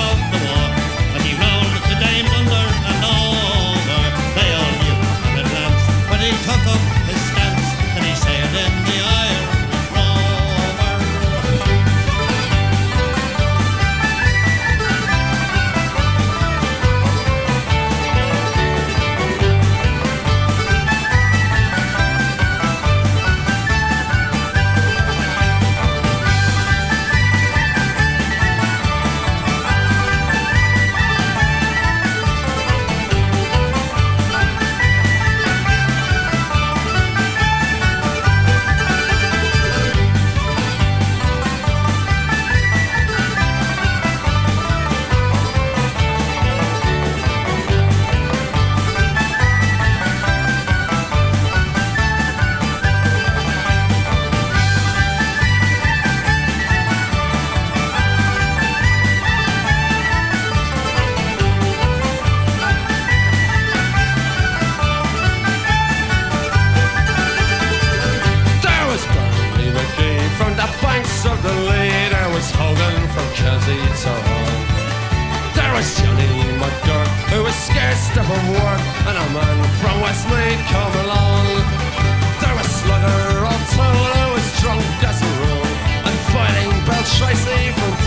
stiff 78.24 78.38
of 78.38 78.50
work, 78.50 78.82
and 79.08 79.18
a 79.18 79.28
man 79.34 79.58
from 79.80 79.96
Westmead 80.02 80.60
come 80.72 80.94
along. 81.06 81.46
There 82.42 82.56
was 82.56 82.68
Slugger 82.82 83.46
O'Toole, 83.52 84.06
who 84.16 84.34
was 84.34 84.48
drunk 84.62 84.84
as 85.04 85.22
a 85.22 85.32
rule, 85.44 85.68
and 86.08 86.16
fighting 86.32 86.72
Bell 86.86 87.04
Tracy 87.18 87.72
from 87.80 88.03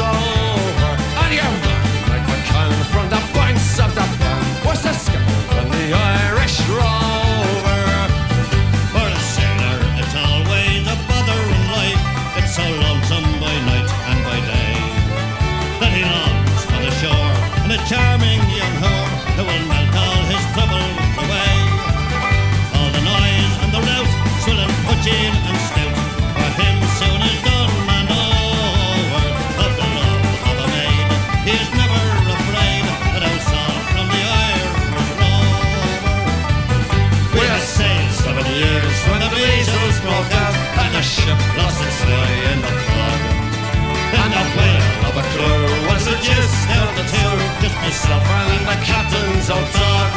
and 47.89 48.67
the 48.67 48.75
captain's 48.85 49.49
old 49.49 49.73
dog. 49.73 50.11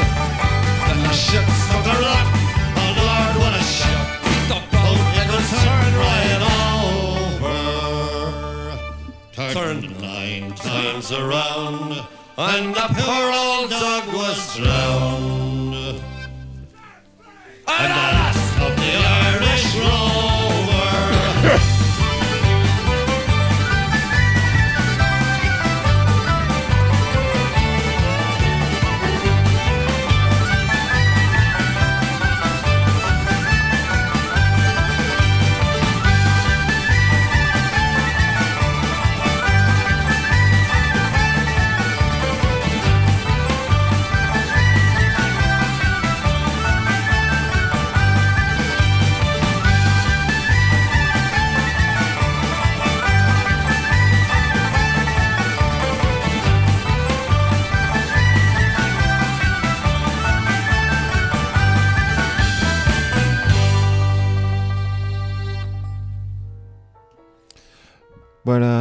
Then 0.88 1.04
the 1.04 1.14
ship 1.14 1.46
struck 1.46 1.86
a 1.86 1.96
rock. 2.02 2.28
Oh 2.76 2.92
Lord, 2.98 3.36
what 3.42 3.54
a 3.54 3.64
shock! 3.64 4.08
The 4.50 4.60
boat 4.74 4.98
turned 5.64 5.96
right 6.08 6.42
over, 7.38 7.60
turned 9.54 10.02
nine 10.02 10.54
times 10.56 11.12
around, 11.12 11.90
and 12.38 12.74
the 12.74 12.88
poor 12.98 13.32
old 13.32 13.70
dog 13.70 14.14
was 14.16 14.58
drowned. 14.58 15.29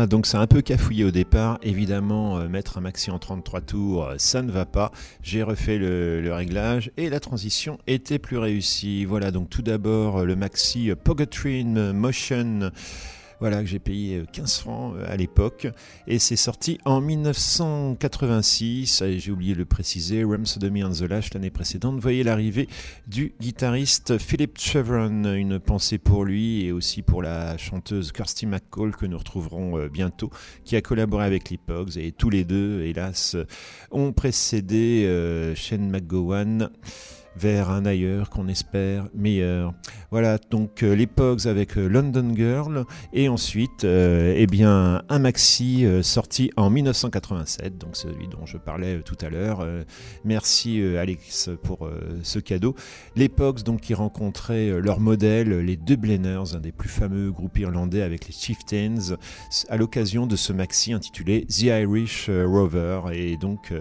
Donc 0.06 0.26
c'est 0.26 0.37
un 0.37 0.46
peu 0.46 0.61
cafouillé 0.61 1.04
au 1.04 1.11
départ. 1.11 1.58
Évidemment, 1.62 2.38
euh, 2.38 2.48
mettre 2.48 2.78
un 2.78 2.80
maxi 2.80 3.11
en 3.11 3.18
33 3.18 3.61
tours, 3.61 4.04
euh, 4.04 4.14
ça 4.18 4.42
ne 4.42 4.50
va 4.50 4.66
pas. 4.66 4.92
J'ai 5.22 5.42
refait 5.42 5.78
le, 5.78 6.30
réglage 6.32 6.90
et 6.96 7.11
la 7.11 7.20
transition 7.20 7.78
était 7.87 8.18
plus 8.18 8.38
réussie. 8.38 9.04
Voilà, 9.04 9.30
donc 9.30 9.50
tout 9.50 9.62
d'abord 9.62 10.18
euh, 10.18 10.24
le 10.24 10.37
maxi 10.37 10.90
Pogotrine 11.02 11.92
Motion 11.92 12.70
Voilà, 13.40 13.61
que 13.61 13.66
j'ai 13.66 13.79
payé 13.79 14.24
15 14.33 14.59
francs 14.59 14.96
à 15.07 15.16
l'époque. 15.16 15.68
Et 16.09 16.18
c'est 16.18 16.35
sorti 16.35 16.81
en 16.85 17.01
1986. 17.01 19.05
J'ai 19.16 19.31
oublié 19.31 19.55
de 19.55 19.59
le 19.59 19.64
préciser, 19.64 20.24
Rhapsody 20.24 20.83
on 20.83 20.90
the 20.90 21.03
Lash 21.03 21.33
l'année 21.35 21.51
précédente. 21.51 22.01
Voyez 22.01 22.24
l'arrivée 22.24 22.68
du 23.07 23.35
guitariste 23.40 24.18
Philip 24.18 24.59
Chevron. 24.59 25.22
Une 25.35 25.61
pensée 25.61 25.98
pour 25.98 26.24
lui 26.24 26.64
et 26.64 26.72
aussi 26.72 27.03
pour 27.03 27.22
la 27.22 27.57
chanteuse 27.59 28.11
Kirsty 28.11 28.46
McCall 28.46 28.96
que 28.96 29.07
nous 29.07 29.18
retrouverons 29.18 29.87
bientôt, 29.87 30.31
qui 30.64 30.74
a 30.74 30.81
collaboré 30.81 31.24
avec 31.24 31.51
les 31.51 31.59
Pogs. 31.59 31.96
Et 31.96 32.11
tous 32.11 32.31
les 32.31 32.44
deux, 32.44 32.83
hélas, 32.83 33.37
ont 33.92 34.12
précédé 34.12 35.53
Shane 35.55 35.88
McGowan 35.88 36.70
vers 37.38 37.70
un 37.70 37.87
ailleurs 37.87 38.31
qu'on 38.31 38.48
espère 38.48 39.07
meilleur. 39.14 39.72
Voilà, 40.11 40.38
donc 40.51 40.83
euh, 40.83 40.94
les 40.94 41.07
Pogs 41.07 41.46
avec 41.46 41.77
euh, 41.77 41.87
London 41.87 42.33
Girl 42.35 42.85
et 43.12 43.29
ensuite 43.29 43.85
euh, 43.85 44.35
eh 44.37 44.46
bien, 44.46 45.03
un 45.09 45.18
maxi 45.18 45.87
sorti 46.03 46.51
en 46.57 46.70
1987, 46.70 47.79
donc 47.79 47.96
celui 47.96 48.27
dont 48.27 48.44
je 48.44 48.57
parlais 48.57 49.01
tout 49.03 49.16
à 49.20 49.29
l'heure. 49.29 49.66
merci 50.24 50.83
Alex 50.98 51.51
pour 51.62 51.88
ce 52.22 52.38
cadeau. 52.38 52.74
Les 53.16 53.29
Pogs 53.29 53.62
donc, 53.62 53.83
qui 53.83 53.94
rencontraient 53.94 54.81
leur 54.81 55.01
modèle, 55.01 55.61
les 55.61 55.77
Dubliners, 55.77 56.55
un 56.55 56.61
des 56.61 56.72
plus 56.72 56.88
fameux 56.88 57.31
groupes 57.31 57.59
irlandais 57.59 58.03
avec 58.03 58.27
les 58.27 58.33
Chieftains, 58.33 59.16
à 59.68 59.77
l'occasion 59.77 60.27
de 60.27 60.37
ce 60.37 60.53
maxi 60.53 60.92
intitulé 60.92 61.46
The 61.46 61.62
Irish 61.62 62.31
Rover. 62.31 63.03
Et 63.12 63.37
donc 63.37 63.72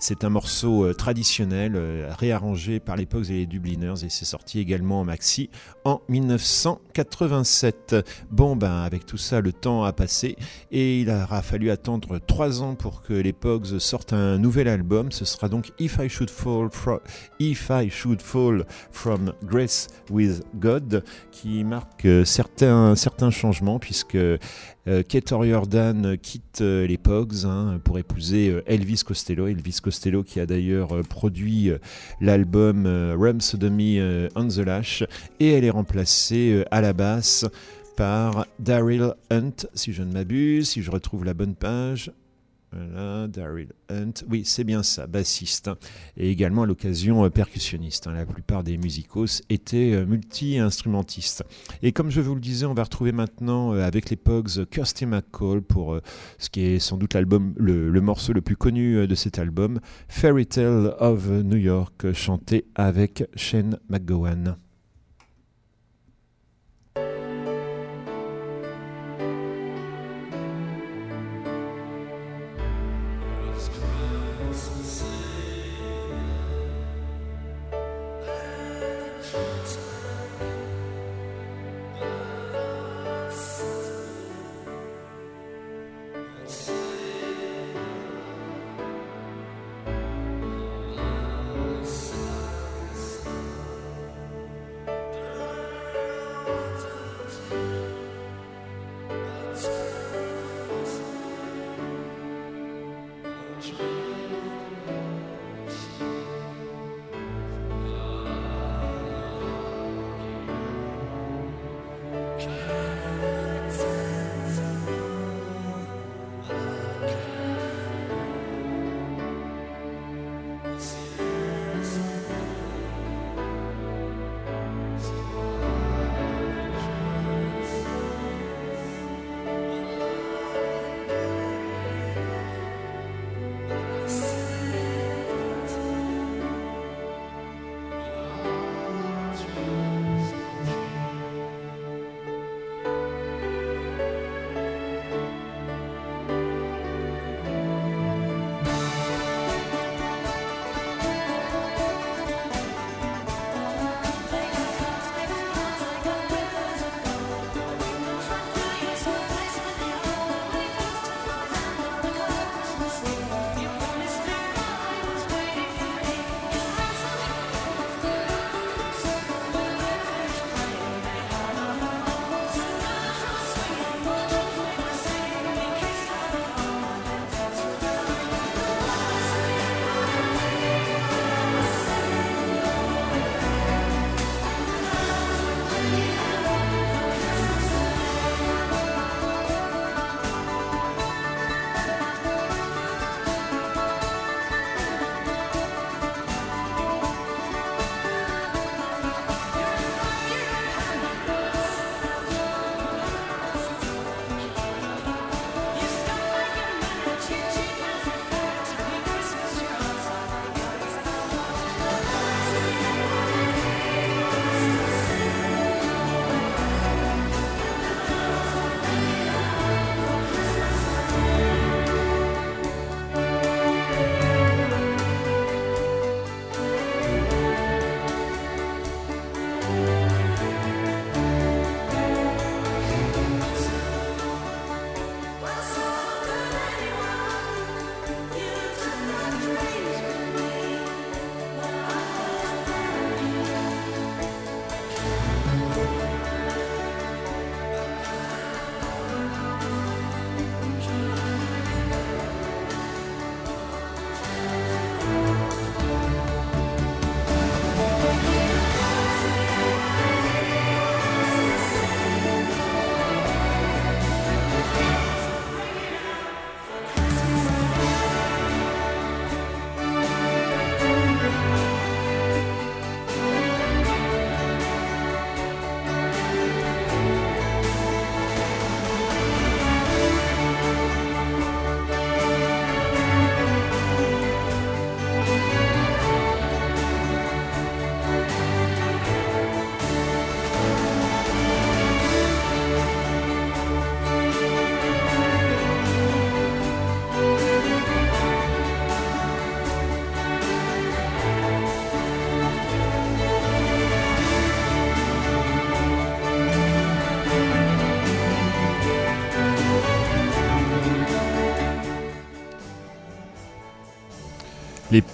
c'est 0.00 0.24
un 0.24 0.30
morceau 0.30 0.92
traditionnel 0.94 1.78
réarrangé 2.18 2.80
par 2.80 2.96
les 2.96 3.05
et 3.14 3.32
les 3.32 3.46
Dubliners 3.46 4.04
et 4.04 4.08
c'est 4.08 4.24
sorti 4.24 4.58
également 4.60 5.00
en 5.00 5.04
maxi 5.04 5.48
en 5.84 6.02
1987. 6.08 7.96
Bon 8.30 8.56
ben 8.56 8.82
avec 8.82 9.06
tout 9.06 9.16
ça 9.16 9.40
le 9.40 9.52
temps 9.52 9.84
a 9.84 9.92
passé 9.92 10.36
et 10.70 11.00
il 11.00 11.10
aura 11.10 11.40
fallu 11.42 11.70
attendre 11.70 12.18
trois 12.18 12.62
ans 12.62 12.74
pour 12.74 13.02
que 13.02 13.14
les 13.14 13.32
Pogs 13.32 13.78
sortent 13.78 14.12
un 14.12 14.38
nouvel 14.38 14.68
album. 14.68 15.12
Ce 15.12 15.24
sera 15.24 15.48
donc 15.48 15.72
If 15.78 15.98
I 15.98 16.08
Should 16.08 16.30
Fall 16.30 16.68
From, 16.70 16.98
If 17.38 17.70
I 17.70 17.88
Should 17.88 18.20
Fall 18.20 18.66
From 18.90 19.32
Grace 19.44 19.88
with 20.10 20.42
God 20.56 21.04
qui 21.30 21.64
marque 21.64 22.04
euh, 22.04 22.24
certains, 22.24 22.96
certains 22.96 23.30
changements 23.30 23.78
puisque 23.78 24.18
euh, 24.88 25.02
Kate 25.02 25.28
Jordan 25.28 26.16
quitte 26.16 26.60
euh, 26.60 26.86
les 26.86 26.98
Pogs 26.98 27.44
hein, 27.44 27.80
pour 27.82 27.98
épouser 27.98 28.50
euh, 28.50 28.62
Elvis 28.66 29.02
Costello. 29.04 29.48
Elvis 29.48 29.78
Costello 29.82 30.22
qui 30.22 30.38
a 30.38 30.46
d'ailleurs 30.46 31.00
produit 31.08 31.70
l'album 32.20 32.86
Rum 32.86 33.40
Sodomy 33.40 34.00
on 34.34 34.48
the 34.48 34.58
Lash. 34.58 35.04
Et 35.40 35.50
elle 35.50 35.64
est 35.64 35.70
remplacée 35.70 36.64
à 36.70 36.80
la 36.80 36.92
basse 36.92 37.46
par 37.96 38.46
Daryl 38.58 39.14
Hunt, 39.30 39.66
si 39.74 39.92
je 39.92 40.02
ne 40.02 40.12
m'abuse, 40.12 40.70
si 40.70 40.82
je 40.82 40.90
retrouve 40.90 41.24
la 41.24 41.34
bonne 41.34 41.54
page. 41.54 42.12
Voilà, 42.72 43.28
Daryl 43.28 43.72
Hunt, 43.88 44.12
oui, 44.28 44.42
c'est 44.44 44.64
bien 44.64 44.82
ça, 44.82 45.06
bassiste, 45.06 45.68
hein. 45.68 45.76
et 46.16 46.30
également 46.30 46.64
à 46.64 46.66
l'occasion 46.66 47.24
euh, 47.24 47.30
percussionniste. 47.30 48.06
Hein. 48.06 48.14
La 48.14 48.26
plupart 48.26 48.64
des 48.64 48.76
musicos 48.76 49.42
étaient 49.48 49.92
euh, 49.94 50.04
multi-instrumentistes. 50.04 51.44
Et 51.82 51.92
comme 51.92 52.10
je 52.10 52.20
vous 52.20 52.34
le 52.34 52.40
disais, 52.40 52.66
on 52.66 52.74
va 52.74 52.82
retrouver 52.82 53.12
maintenant 53.12 53.72
euh, 53.72 53.82
avec 53.82 54.10
les 54.10 54.16
Pogs 54.16 54.66
Kirsty 54.68 55.06
McCall 55.06 55.62
pour 55.62 55.98
ce 56.38 56.50
qui 56.50 56.62
est 56.62 56.78
sans 56.80 56.96
doute 56.96 57.14
l'album, 57.14 57.54
le, 57.56 57.88
le, 57.88 58.00
morceau 58.00 58.32
le 58.32 58.42
plus 58.42 58.56
connu 58.56 59.06
de 59.06 59.14
cet 59.14 59.38
album, 59.38 59.80
Fairy 60.08 60.46
Tale 60.46 60.94
of 60.98 61.28
New 61.28 61.56
York, 61.56 62.12
chanté 62.12 62.66
avec 62.74 63.24
Shane 63.36 63.78
McGowan. 63.88 64.56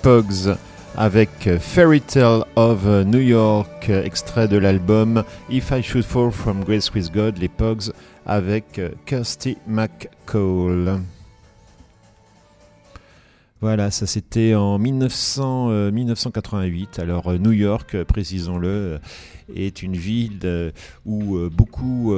Pogs 0.03 0.57
avec 0.97 1.31
Fairy 1.61 2.01
Tale 2.01 2.45
of 2.57 2.85
New 2.85 3.21
York, 3.21 3.89
extrait 3.89 4.49
de 4.49 4.57
l'album 4.57 5.23
If 5.49 5.71
I 5.71 5.83
Should 5.83 6.05
Fall 6.05 6.31
from 6.33 6.65
Grace 6.65 6.93
with 6.93 7.13
God, 7.13 7.39
les 7.39 7.49
Pogs 7.49 7.93
avec 8.27 8.81
Kirsty 9.07 9.57
McCall. 9.67 11.01
Voilà, 13.63 13.93
ça 13.93 14.09
c'était 14.09 14.57
en 14.57 14.77
1900, 14.77 15.71
euh, 15.71 15.93
1988. 15.93 16.99
Alors 16.99 17.29
euh, 17.29 17.39
New 17.39 17.53
York, 17.53 17.95
euh, 17.95 18.05
précisons-le, 18.05 18.99
est 19.55 19.83
une 19.83 19.95
ville 19.97 20.73
où 21.05 21.39
beaucoup 21.51 22.15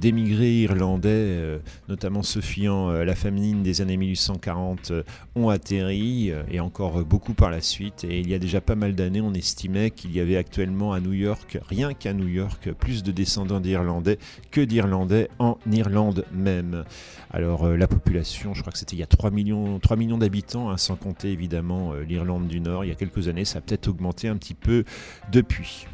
d'émigrés 0.00 0.62
irlandais, 0.62 1.60
notamment 1.88 2.22
ceux 2.22 2.40
fuyant 2.40 2.90
la 2.90 3.14
famine 3.14 3.62
des 3.62 3.80
années 3.80 3.96
1840, 3.96 4.90
euh, 4.90 5.02
ont 5.34 5.48
atterri 5.48 6.32
et 6.50 6.60
encore 6.60 7.04
beaucoup 7.04 7.34
par 7.34 7.50
la 7.50 7.60
suite. 7.60 8.04
Et 8.04 8.20
il 8.20 8.28
y 8.28 8.34
a 8.34 8.38
déjà 8.38 8.60
pas 8.60 8.74
mal 8.74 8.94
d'années, 8.94 9.20
on 9.20 9.34
estimait 9.34 9.90
qu'il 9.90 10.12
y 10.12 10.20
avait 10.20 10.36
actuellement 10.36 10.92
à 10.92 11.00
New 11.00 11.12
York, 11.12 11.58
rien 11.68 11.94
qu'à 11.94 12.12
New 12.12 12.28
York, 12.28 12.70
plus 12.78 13.02
de 13.02 13.12
descendants 13.12 13.60
d'Irlandais 13.60 14.18
que 14.50 14.60
d'Irlandais 14.60 15.28
en 15.38 15.58
Irlande 15.70 16.24
même. 16.32 16.84
Alors 17.30 17.66
euh, 17.66 17.76
la 17.76 17.86
population, 17.86 18.54
je 18.54 18.62
crois 18.62 18.72
que 18.72 18.78
c'était 18.78 18.96
il 18.96 19.00
y 19.00 19.02
a 19.02 19.06
3 19.06 19.30
millions, 19.30 19.78
3 19.78 19.96
millions 19.96 20.18
d'habitants, 20.18 20.70
hein, 20.70 20.78
sans 20.78 20.96
compter 20.96 21.30
évidemment 21.30 21.92
euh, 21.92 22.02
l'Irlande 22.02 22.48
du 22.48 22.60
Nord. 22.60 22.84
Il 22.84 22.88
y 22.88 22.92
a 22.92 22.94
quelques 22.94 23.28
années, 23.28 23.44
ça 23.44 23.58
a 23.58 23.60
peut-être 23.60 23.88
augmenté 23.88 24.28
un 24.28 24.36
petit 24.36 24.54
peu 24.54 24.84
depuis. 25.30 25.86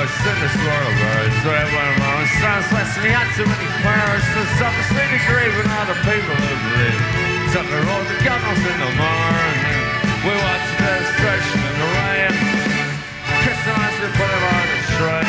was 0.00 0.08
in 0.24 0.36
this 0.40 0.56
world 0.64 0.88
of 0.88 0.96
ours. 1.12 1.34
So 1.44 1.48
everyone 1.52 1.92
wrong. 2.00 2.24
Sounds 2.40 2.68
less 2.72 2.92
me 3.04 3.12
out 3.12 3.28
too 3.36 3.44
many 3.44 3.68
flowers. 3.84 4.24
So 4.32 4.40
something 4.56 4.86
sweet 4.88 5.10
and 5.12 5.24
grave 5.28 5.52
and 5.60 5.68
all 5.76 5.86
the 5.92 5.98
people 6.08 6.36
who 6.40 6.52
believe. 6.56 7.00
Something 7.52 7.82
wrong 7.84 8.04
the 8.08 8.16
gunnels 8.24 8.62
in 8.64 8.76
the 8.80 8.92
morning. 8.96 9.60
We 10.24 10.32
watch 10.32 10.66
the 10.80 10.92
destruction 11.04 11.60
in 11.68 11.74
the 11.76 11.88
rain. 12.00 12.32
Kissing 13.44 13.76
eyes 13.76 13.96
and 14.00 14.14
put 14.16 14.28
them 14.32 14.44
on 14.48 14.64
the 14.72 14.80
train. 14.96 15.28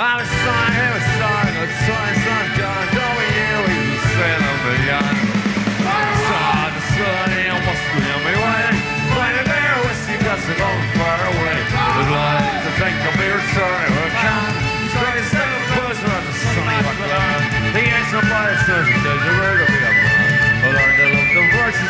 I 0.00 0.12
was 0.16 0.30
signed. 0.48 0.69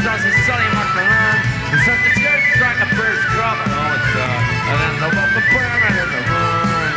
sauce 0.04 0.24
and 0.24 0.38
Sunny 0.48 0.68
macaron. 0.72 1.36
It's 1.76 1.84
like 1.84 2.02
the 2.08 2.14
church 2.24 2.44
trying 2.56 2.80
to 2.80 2.88
first 2.96 3.22
crumb 3.36 3.58
and 3.60 3.72
all 3.76 3.92
it's 4.00 4.16
and 4.16 4.76
then 4.80 4.94
the 4.96 5.10
bumper 5.12 5.44
burn 5.52 5.92
in 5.92 6.08
the 6.08 6.22
run. 6.24 6.92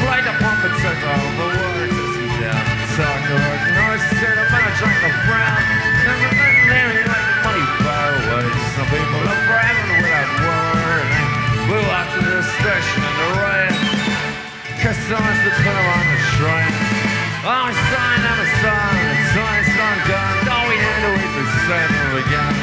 Play 0.00 0.20
oh, 0.20 0.28
the 0.30 0.34
pump 0.38 0.60
and 0.64 0.74
circle 0.80 1.10
over 1.10 1.48
words 1.58 1.92
as 1.92 2.14
he's 2.16 2.36
down. 2.38 2.64
Suck 2.94 3.20
the 3.26 3.36
and 3.36 3.76
always 3.82 4.04
sit 4.16 4.36
up 4.38 4.48
on 4.48 4.62
a 4.62 4.72
brown. 5.26 5.60
Never 6.06 6.30
been 6.38 6.58
there, 6.70 6.90
you 6.96 7.04
like 7.04 7.28
money 7.44 7.66
fireworks. 7.82 8.62
Some 8.78 8.88
people 8.94 9.20
are 9.26 9.42
bragging 9.50 9.90
without 10.00 10.30
word. 10.40 11.08
Blew 11.66 11.84
out 11.90 12.08
to 12.14 12.20
the 12.24 12.40
station 12.46 13.00
and 13.10 13.16
the 13.20 13.28
rain. 13.42 13.74
Customers 14.80 15.38
that 15.44 15.56
the 15.60 15.74
them 15.76 15.88
on 15.98 16.04
the 16.14 16.18
train. 16.38 16.72
Oh, 17.42 17.52
I'm 17.52 17.68
a 17.68 17.76
sign, 17.90 18.20
I'm 18.22 18.40
a 18.40 18.48
sign. 18.62 18.89
Again. 22.26 22.54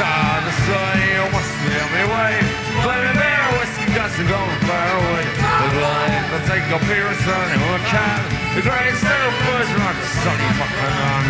Saw 0.00 0.40
the 0.40 0.54
sun, 0.64 0.96
what's 1.34 1.52
the 1.60 1.72
only 1.76 2.06
way? 2.08 2.32
Me 2.80 2.96
there, 3.20 3.46
whiskey 3.60 3.88
guts 3.92 4.16
are 4.16 4.28
going 4.28 4.60
far 4.64 4.90
away. 4.96 5.24
The 5.34 5.68
life, 5.84 6.36
I 6.36 6.38
take 6.48 6.66
up 6.72 6.84
here, 6.88 7.10
son, 7.26 7.46
and 7.52 7.60
we'll. 7.60 7.80
The 8.56 8.62
greatest 8.64 9.02
little 9.04 9.34
buzz 9.46 9.68
around 9.76 9.96
the 10.00 10.08
sunny 10.24 10.48
fucking 10.58 10.96
on. 11.00 11.24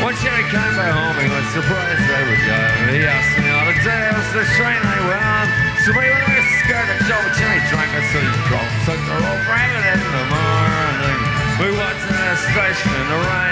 When 0.00 0.14
Jimmy 0.24 0.44
came 0.48 0.74
back 0.74 0.92
home, 0.96 1.16
he 1.20 1.28
was 1.28 1.46
surprised 1.52 2.04
they 2.08 2.24
were 2.24 2.42
gone. 2.48 2.88
He 2.88 3.04
asked 3.04 3.36
me 3.36 3.46
all 3.52 3.66
the 3.68 3.76
tales, 3.84 4.26
the 4.32 4.44
train 4.56 4.80
they 4.80 5.02
went 5.06 5.22
on. 5.22 5.46
So 5.84 5.92
we 5.92 6.08
were 6.08 6.44
scared 6.64 6.88
that 6.88 7.00
Joe 7.04 7.20
and 7.20 7.34
Jimmy 7.36 7.60
drank 7.68 7.90
us, 7.94 8.06
so 8.10 8.18
he 8.18 8.30
drove. 8.48 8.70
Took 8.88 9.00
the 9.06 9.16
road 9.22 9.40
for 9.44 9.56
in 9.60 10.00
the 10.00 10.24
morning. 10.32 11.18
We 11.60 11.68
watched 11.76 12.08
in 12.08 12.16
the 12.16 12.36
station 12.48 12.90
in 12.96 13.06
the 13.12 13.20
rain. 13.28 13.49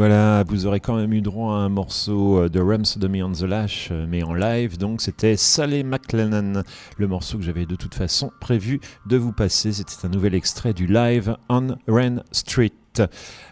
Voilà, 0.00 0.44
vous 0.44 0.64
aurez 0.64 0.80
quand 0.80 0.96
même 0.96 1.12
eu 1.12 1.20
droit 1.20 1.52
à 1.52 1.58
un 1.58 1.68
morceau 1.68 2.38
euh, 2.38 2.48
de 2.48 2.58
Rhapsody 2.58 3.22
on 3.22 3.32
the 3.32 3.42
Lash, 3.42 3.88
euh, 3.90 4.06
mais 4.08 4.22
en 4.22 4.32
live, 4.32 4.78
donc 4.78 5.02
c'était 5.02 5.36
Sally 5.36 5.84
McLennan, 5.84 6.62
le 6.96 7.06
morceau 7.06 7.36
que 7.36 7.44
j'avais 7.44 7.66
de 7.66 7.76
toute 7.76 7.94
façon 7.94 8.32
prévu 8.40 8.80
de 9.06 9.18
vous 9.18 9.32
passer. 9.32 9.72
C'était 9.74 10.06
un 10.06 10.08
nouvel 10.08 10.34
extrait 10.34 10.72
du 10.72 10.86
live 10.86 11.36
on 11.50 11.76
Ren 11.86 12.22
Street. 12.32 12.72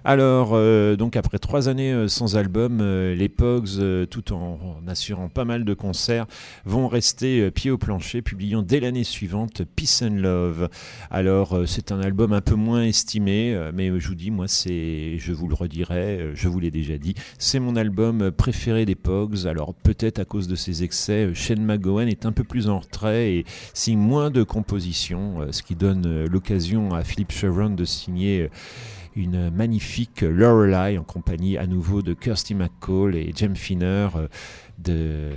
Alors, 0.05 0.51
euh, 0.53 0.97
donc 0.97 1.17
après 1.17 1.39
trois 1.39 1.69
années 1.69 1.93
euh, 1.93 2.09
sans 2.09 2.37
album, 2.37 2.81
euh, 2.81 3.15
les 3.15 3.29
Pogs, 3.29 4.07
tout 4.11 4.33
en, 4.33 4.59
assurant 4.87 5.29
pas 5.29 5.45
mal 5.45 5.65
de 5.65 5.75
concerts, 5.75 6.27
vont 6.65 6.89
rester 6.89 7.51
pied 7.51 7.71
au 7.71 7.79
plancher, 7.79 8.23
publiant 8.23 8.63
dès 8.63 8.81
l'année 8.81 9.05
suivante 9.05 9.63
Peace 9.77 10.03
and 10.03 10.17
Love. 10.17 10.69
Alors, 11.11 11.61
c'est 11.67 11.93
un 11.93 12.01
album 12.01 12.33
un 12.33 12.41
peu 12.41 12.55
moins 12.55 12.83
estimé, 12.83 13.71
mais 13.75 13.89
je 14.01 14.09
vous 14.09 14.15
dis, 14.15 14.31
moi, 14.31 14.49
c'est, 14.49 15.19
je 15.19 15.33
vous 15.33 15.47
le 15.49 15.55
redirai, 15.55 16.31
je 16.35 16.49
vous 16.49 16.59
l'ai 16.59 16.71
déjà 16.71 16.97
dit, 16.97 17.15
c'est 17.39 17.61
mon 17.61 17.77
album 17.77 18.31
préféré 18.31 18.87
des 18.87 18.95
Pogs. 18.95 19.47
Alors, 19.47 19.75
peut-être 19.75 20.19
à 20.19 20.25
cause 20.25 20.49
de 20.49 20.57
ses 20.57 20.83
excès, 20.83 21.33
Shane 21.35 21.65
McGowan 21.65 22.09
est 22.09 22.27
un 22.27 22.33
peu 22.33 22.45
plus 22.45 22.69
en 22.69 22.79
retrait 22.79 23.35
et 23.35 23.45
signe 23.75 23.99
moins 23.99 24.31
de 24.31 24.43
compositions, 24.43 25.47
ce 25.51 25.63
qui 25.63 25.75
donne 25.75 26.25
l'occasion 26.25 26.95
à 26.95 27.05
Philip 27.05 27.31
Chevron 27.31 27.71
de 27.71 27.85
signer 27.85 28.49
une 29.19 29.51
magnifique 29.51 30.23
Lorelei 30.23 30.97
en 30.97 31.03
compagnie 31.03 31.59
à 31.59 31.67
nouveau 31.67 32.03
de 32.03 32.15
Kirsty 32.15 32.55
McCall 32.55 33.17
et 33.17 33.33
James 33.35 33.57
Finner 33.57 34.09
euh, 34.89 35.35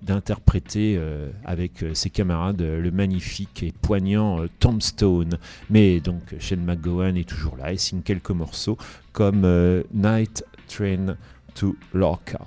d'interpréter 0.00 0.96
euh, 0.96 1.30
avec 1.44 1.82
euh, 1.82 1.92
ses 1.92 2.08
camarades 2.08 2.62
le 2.62 2.90
magnifique 2.90 3.62
et 3.62 3.72
poignant 3.82 4.46
Tombstone. 4.60 5.38
Mais 5.68 6.00
donc 6.00 6.22
Shane 6.38 6.64
McGowan 6.64 7.16
est 7.16 7.28
toujours 7.28 7.56
là 7.56 7.72
et 7.72 7.76
signe 7.76 8.00
quelques 8.00 8.30
morceaux 8.30 8.78
comme 9.12 9.46
Night 9.92 10.44
Train 10.66 11.16
to 11.54 11.76
Lorca. 11.92 12.46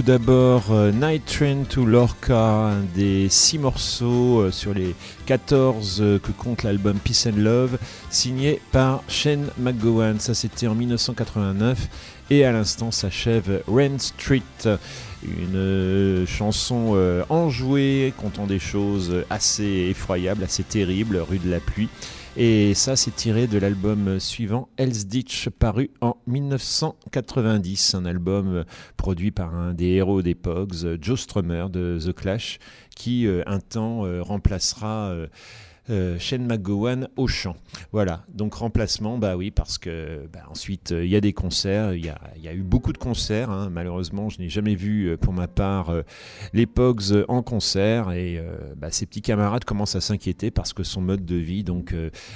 Tout 0.00 0.06
d'abord 0.06 0.70
euh, 0.70 0.92
Night 0.92 1.26
Train 1.26 1.64
to 1.68 1.84
Lorca, 1.84 2.70
un 2.70 2.80
des 2.94 3.28
six 3.28 3.58
morceaux 3.58 4.40
euh, 4.40 4.50
sur 4.50 4.72
les 4.72 4.94
14 5.26 5.98
euh, 6.00 6.18
que 6.18 6.32
compte 6.32 6.62
l'album 6.62 6.96
Peace 6.98 7.26
and 7.26 7.36
Love, 7.36 7.76
signé 8.08 8.62
par 8.72 9.02
Shane 9.08 9.48
McGowan. 9.58 10.18
Ça, 10.18 10.32
c'était 10.32 10.68
en 10.68 10.74
1989. 10.74 11.88
Et 12.30 12.46
à 12.46 12.52
l'instant 12.52 12.90
s'achève 12.90 13.62
Rain 13.68 13.98
Street, 13.98 14.42
une 15.24 16.24
chanson 16.28 16.96
enjouée, 17.28 18.14
contant 18.16 18.46
des 18.46 18.60
choses 18.60 19.24
assez 19.30 19.88
effroyables, 19.90 20.44
assez 20.44 20.62
terribles, 20.62 21.16
rue 21.16 21.40
de 21.40 21.50
la 21.50 21.58
pluie. 21.58 21.88
Et 22.36 22.74
ça, 22.74 22.94
c'est 22.94 23.10
tiré 23.10 23.48
de 23.48 23.58
l'album 23.58 24.20
suivant, 24.20 24.68
Hell's 24.76 25.06
Ditch, 25.06 25.48
paru 25.48 25.90
en 26.00 26.16
1990. 26.28 27.96
Un 27.96 28.04
album 28.04 28.64
produit 28.96 29.32
par 29.32 29.54
un 29.54 29.74
des 29.74 29.86
héros 29.86 30.22
des 30.22 30.36
Pogs, 30.36 30.96
Joe 31.00 31.20
Strummer 31.20 31.66
de 31.70 31.98
The 32.00 32.12
Clash, 32.12 32.60
qui 32.94 33.26
euh, 33.26 33.42
un 33.46 33.58
temps 33.58 34.06
euh, 34.06 34.22
remplacera. 34.22 35.12
Euh, 35.90 36.18
Shane 36.18 36.46
McGowan 36.46 37.08
au 37.16 37.26
chant. 37.26 37.56
Voilà, 37.92 38.24
donc 38.32 38.54
remplacement, 38.54 39.18
bah 39.18 39.36
oui, 39.36 39.50
parce 39.50 39.78
que 39.78 40.28
bah, 40.32 40.40
ensuite 40.48 40.92
euh, 40.92 41.04
il 41.04 41.10
y 41.10 41.16
a 41.16 41.20
des 41.20 41.32
concerts, 41.32 41.94
il 41.94 42.04
y 42.04 42.08
a, 42.08 42.54
eu 42.54 42.62
beaucoup 42.62 42.92
de 42.92 42.98
concerts. 42.98 43.50
hein. 43.50 43.68
Malheureusement, 43.70 44.28
je 44.28 44.38
n'ai 44.38 44.48
jamais 44.48 44.74
vu 44.74 45.06
euh, 45.06 45.16
pour 45.16 45.32
ma 45.32 45.48
part 45.48 45.90
euh, 45.90 46.02
les 46.52 46.66
Pogs 46.66 47.24
en 47.28 47.42
concert 47.42 48.12
et 48.12 48.40
bah, 48.76 48.90
ses 48.90 49.06
petits 49.06 49.22
camarades 49.22 49.64
commencent 49.64 49.96
à 49.96 50.00
s'inquiéter 50.00 50.50
parce 50.50 50.72
que 50.72 50.82
son 50.82 51.00
mode 51.00 51.24
de 51.24 51.36
vie, 51.36 51.64
donc 51.64 51.94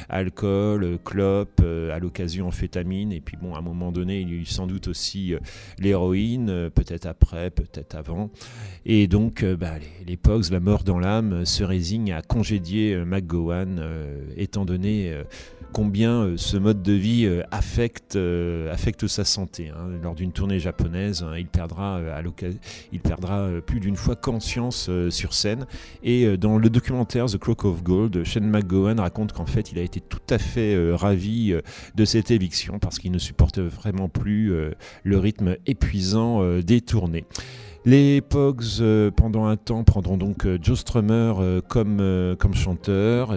alcool, 0.09 0.99
clope, 1.05 1.63
à 1.93 1.99
l'occasion 1.99 2.49
amphétamine, 2.49 3.13
et 3.13 3.21
puis 3.21 3.37
bon, 3.41 3.55
à 3.55 3.59
un 3.59 3.63
moment 3.63 3.93
donné, 3.93 4.21
il 4.21 4.29
y 4.29 4.33
a 4.33 4.37
eu 4.37 4.45
sans 4.45 4.67
doute 4.67 4.89
aussi 4.89 5.35
l'héroïne, 5.79 6.71
peut-être 6.71 7.07
après, 7.07 7.51
peut-être 7.51 7.95
avant. 7.95 8.31
Et 8.87 9.07
donc, 9.07 9.45
bah, 9.45 9.79
les, 9.79 10.05
les 10.07 10.17
Pogs, 10.17 10.51
la 10.51 10.61
mort 10.61 10.85
dans 10.85 10.99
l'âme, 10.99 11.45
se 11.45 11.65
résignent 11.65 12.13
à 12.13 12.23
congédier 12.23 12.97
McGowan, 13.05 13.44
euh, 13.53 14.25
étant 14.37 14.65
donné 14.65 15.13
euh, 15.13 15.25
combien 15.73 16.23
euh, 16.23 16.37
ce 16.37 16.57
mode 16.57 16.83
de 16.83 16.93
vie 16.93 17.29
affecte, 17.51 18.19
affecte 18.71 19.07
sa 19.07 19.25
santé. 19.25 19.69
hein. 19.69 19.89
Lors 20.03 20.15
d'une 20.15 20.33
tournée 20.33 20.59
japonaise, 20.59 21.23
hein, 21.23 21.35
il 21.39 21.47
perdra, 21.47 21.97
à 21.97 22.23
il 22.93 23.01
perdra 23.01 23.49
plus 23.67 23.81
d'une 23.81 23.97
fois 23.97 24.17
conscience 24.17 24.91
sur 25.11 25.35
scène. 25.35 25.67
Et 26.03 26.37
dans 26.37 26.59
le 26.59 26.71
documentaire 26.71 27.27
The 27.27 27.39
Clock 27.39 27.65
of 27.65 27.83
Gold, 27.83 28.25
Shane 28.25 28.49
McGowan 28.49 29.01
raconte 29.01 29.33
qu'en 29.33 29.47
fait, 29.47 29.73
il 29.73 29.79
a 29.79 29.83
été 29.83 30.01
tout 30.01 30.19
à 30.31 30.39
fait 30.39 30.93
ravi 30.95 31.55
de 31.95 32.05
cette 32.05 32.31
éviction 32.31 32.79
parce 32.79 32.99
qu'il 32.99 33.13
ne 33.13 33.19
supporte 33.19 33.59
vraiment 33.59 34.09
plus 34.09 34.53
le 35.03 35.19
rythme 35.19 35.57
épuisant 35.67 36.61
des 36.61 36.81
tournées. 36.81 37.25
Les 37.87 38.23
Pogs, 38.23 38.81
euh, 38.81 39.11
pendant 39.11 39.45
un 39.45 39.59
temps, 39.59 39.85
prendront 39.85 40.17
donc 40.17 40.47
euh, 40.47 40.57
Joe 40.59 40.79
Strummer 40.79 41.35
euh, 41.39 41.61
comme, 41.61 42.55
chanteur. 42.55 43.37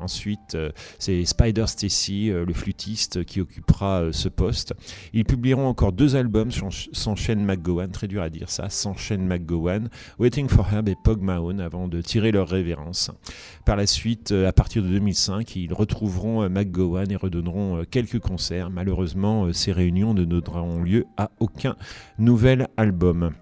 Ensuite, 0.00 0.56
c'est 1.00 1.24
Spider 1.24 1.66
Stacy, 1.66 2.28
le 2.30 2.52
flûtiste, 2.52 3.24
qui 3.24 3.40
occupera 3.40 4.04
ce 4.12 4.28
poste. 4.28 4.74
Ils 5.12 5.24
publieront 5.24 5.66
encore 5.66 5.92
deux 5.92 6.14
albums 6.14 6.52
sans, 6.52 6.68
sans 6.92 7.16
Shane 7.16 7.44
McGowan, 7.44 7.90
très 7.90 8.06
dur 8.06 8.22
à 8.22 8.30
dire 8.30 8.50
ça, 8.50 8.70
sans 8.70 8.94
Shane 8.94 9.26
McGowan, 9.26 9.88
Waiting 10.20 10.48
for 10.48 10.68
Herb 10.72 10.88
et 10.88 10.96
Pog 11.02 11.20
Mahone, 11.20 11.60
avant 11.60 11.88
de 11.88 12.00
tirer 12.00 12.30
leur 12.30 12.48
révérence. 12.48 13.10
Par 13.64 13.76
la 13.76 13.86
suite, 13.86 14.30
à 14.30 14.52
partir 14.52 14.82
de 14.82 14.88
2005, 14.88 15.56
ils 15.56 15.72
retrouveront 15.72 16.48
McGowan 16.48 17.10
et 17.10 17.16
redonneront 17.16 17.84
quelques 17.90 18.20
concerts. 18.20 18.70
Malheureusement, 18.70 19.52
ces 19.52 19.72
réunions 19.72 20.14
ne 20.14 20.24
donneront 20.24 20.82
lieu 20.82 21.06
à 21.16 21.30
aucun 21.40 21.74
nouvel 22.18 22.68
album. 22.76 23.32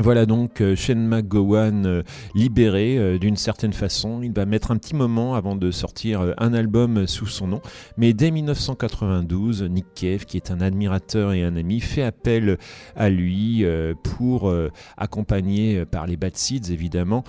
Voilà 0.00 0.26
donc 0.26 0.60
euh, 0.60 0.74
Shane 0.74 1.06
McGowan 1.06 1.86
euh, 1.86 2.02
libéré 2.34 2.98
euh, 2.98 3.16
d'une 3.16 3.36
certaine 3.36 3.72
façon. 3.72 4.22
Il 4.22 4.32
va 4.32 4.44
mettre 4.44 4.72
un 4.72 4.76
petit 4.76 4.96
moment 4.96 5.36
avant 5.36 5.54
de 5.54 5.70
sortir 5.70 6.34
un 6.36 6.52
album 6.52 7.06
sous 7.06 7.26
son 7.26 7.46
nom. 7.46 7.60
Mais 7.96 8.12
dès 8.12 8.32
1992, 8.32 9.62
Nick 9.62 9.86
Cave, 9.94 10.24
qui 10.24 10.36
est 10.36 10.50
un 10.50 10.60
admirateur 10.60 11.32
et 11.32 11.44
un 11.44 11.54
ami, 11.54 11.78
fait 11.78 12.02
appel 12.02 12.58
à 12.96 13.08
lui 13.08 13.64
pour, 14.02 14.52
accompagné 14.96 15.78
euh, 15.78 15.84
par 15.84 16.06
les 16.06 16.16
Bad 16.16 16.36
Seeds 16.36 16.72
évidemment, 16.72 17.22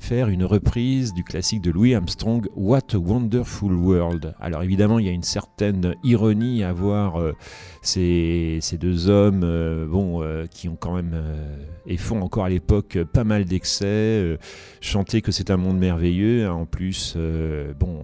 faire 0.00 0.28
une 0.28 0.44
reprise 0.44 1.14
du 1.14 1.24
classique 1.24 1.60
de 1.60 1.70
Louis 1.70 1.94
Armstrong, 1.94 2.48
What 2.56 2.94
a 2.94 2.98
Wonderful 2.98 3.72
World. 3.72 4.34
Alors 4.40 4.62
évidemment, 4.62 4.98
il 4.98 5.06
y 5.06 5.08
a 5.08 5.12
une 5.12 5.22
certaine 5.22 5.94
ironie 6.02 6.62
à 6.62 6.72
voir 6.72 7.20
ces, 7.88 8.78
deux 8.78 9.08
hommes 9.08 9.42
euh, 9.44 9.86
bon, 9.86 10.22
euh, 10.22 10.46
qui 10.46 10.68
ont 10.68 10.76
quand 10.76 10.94
même 10.94 11.12
euh, 11.14 11.56
et 11.86 11.96
font 11.96 12.20
encore 12.20 12.44
à 12.44 12.48
l'époque 12.50 12.98
pas 13.12 13.24
mal 13.24 13.44
d'excès, 13.44 14.38
chanter 14.80 15.22
que 15.22 15.32
c'est 15.32 15.50
un 15.50 15.56
monde 15.56 15.78
merveilleux. 15.78 16.46
hein. 16.46 16.52
En 16.52 16.66
plus, 16.66 17.16
bon, 17.80 18.02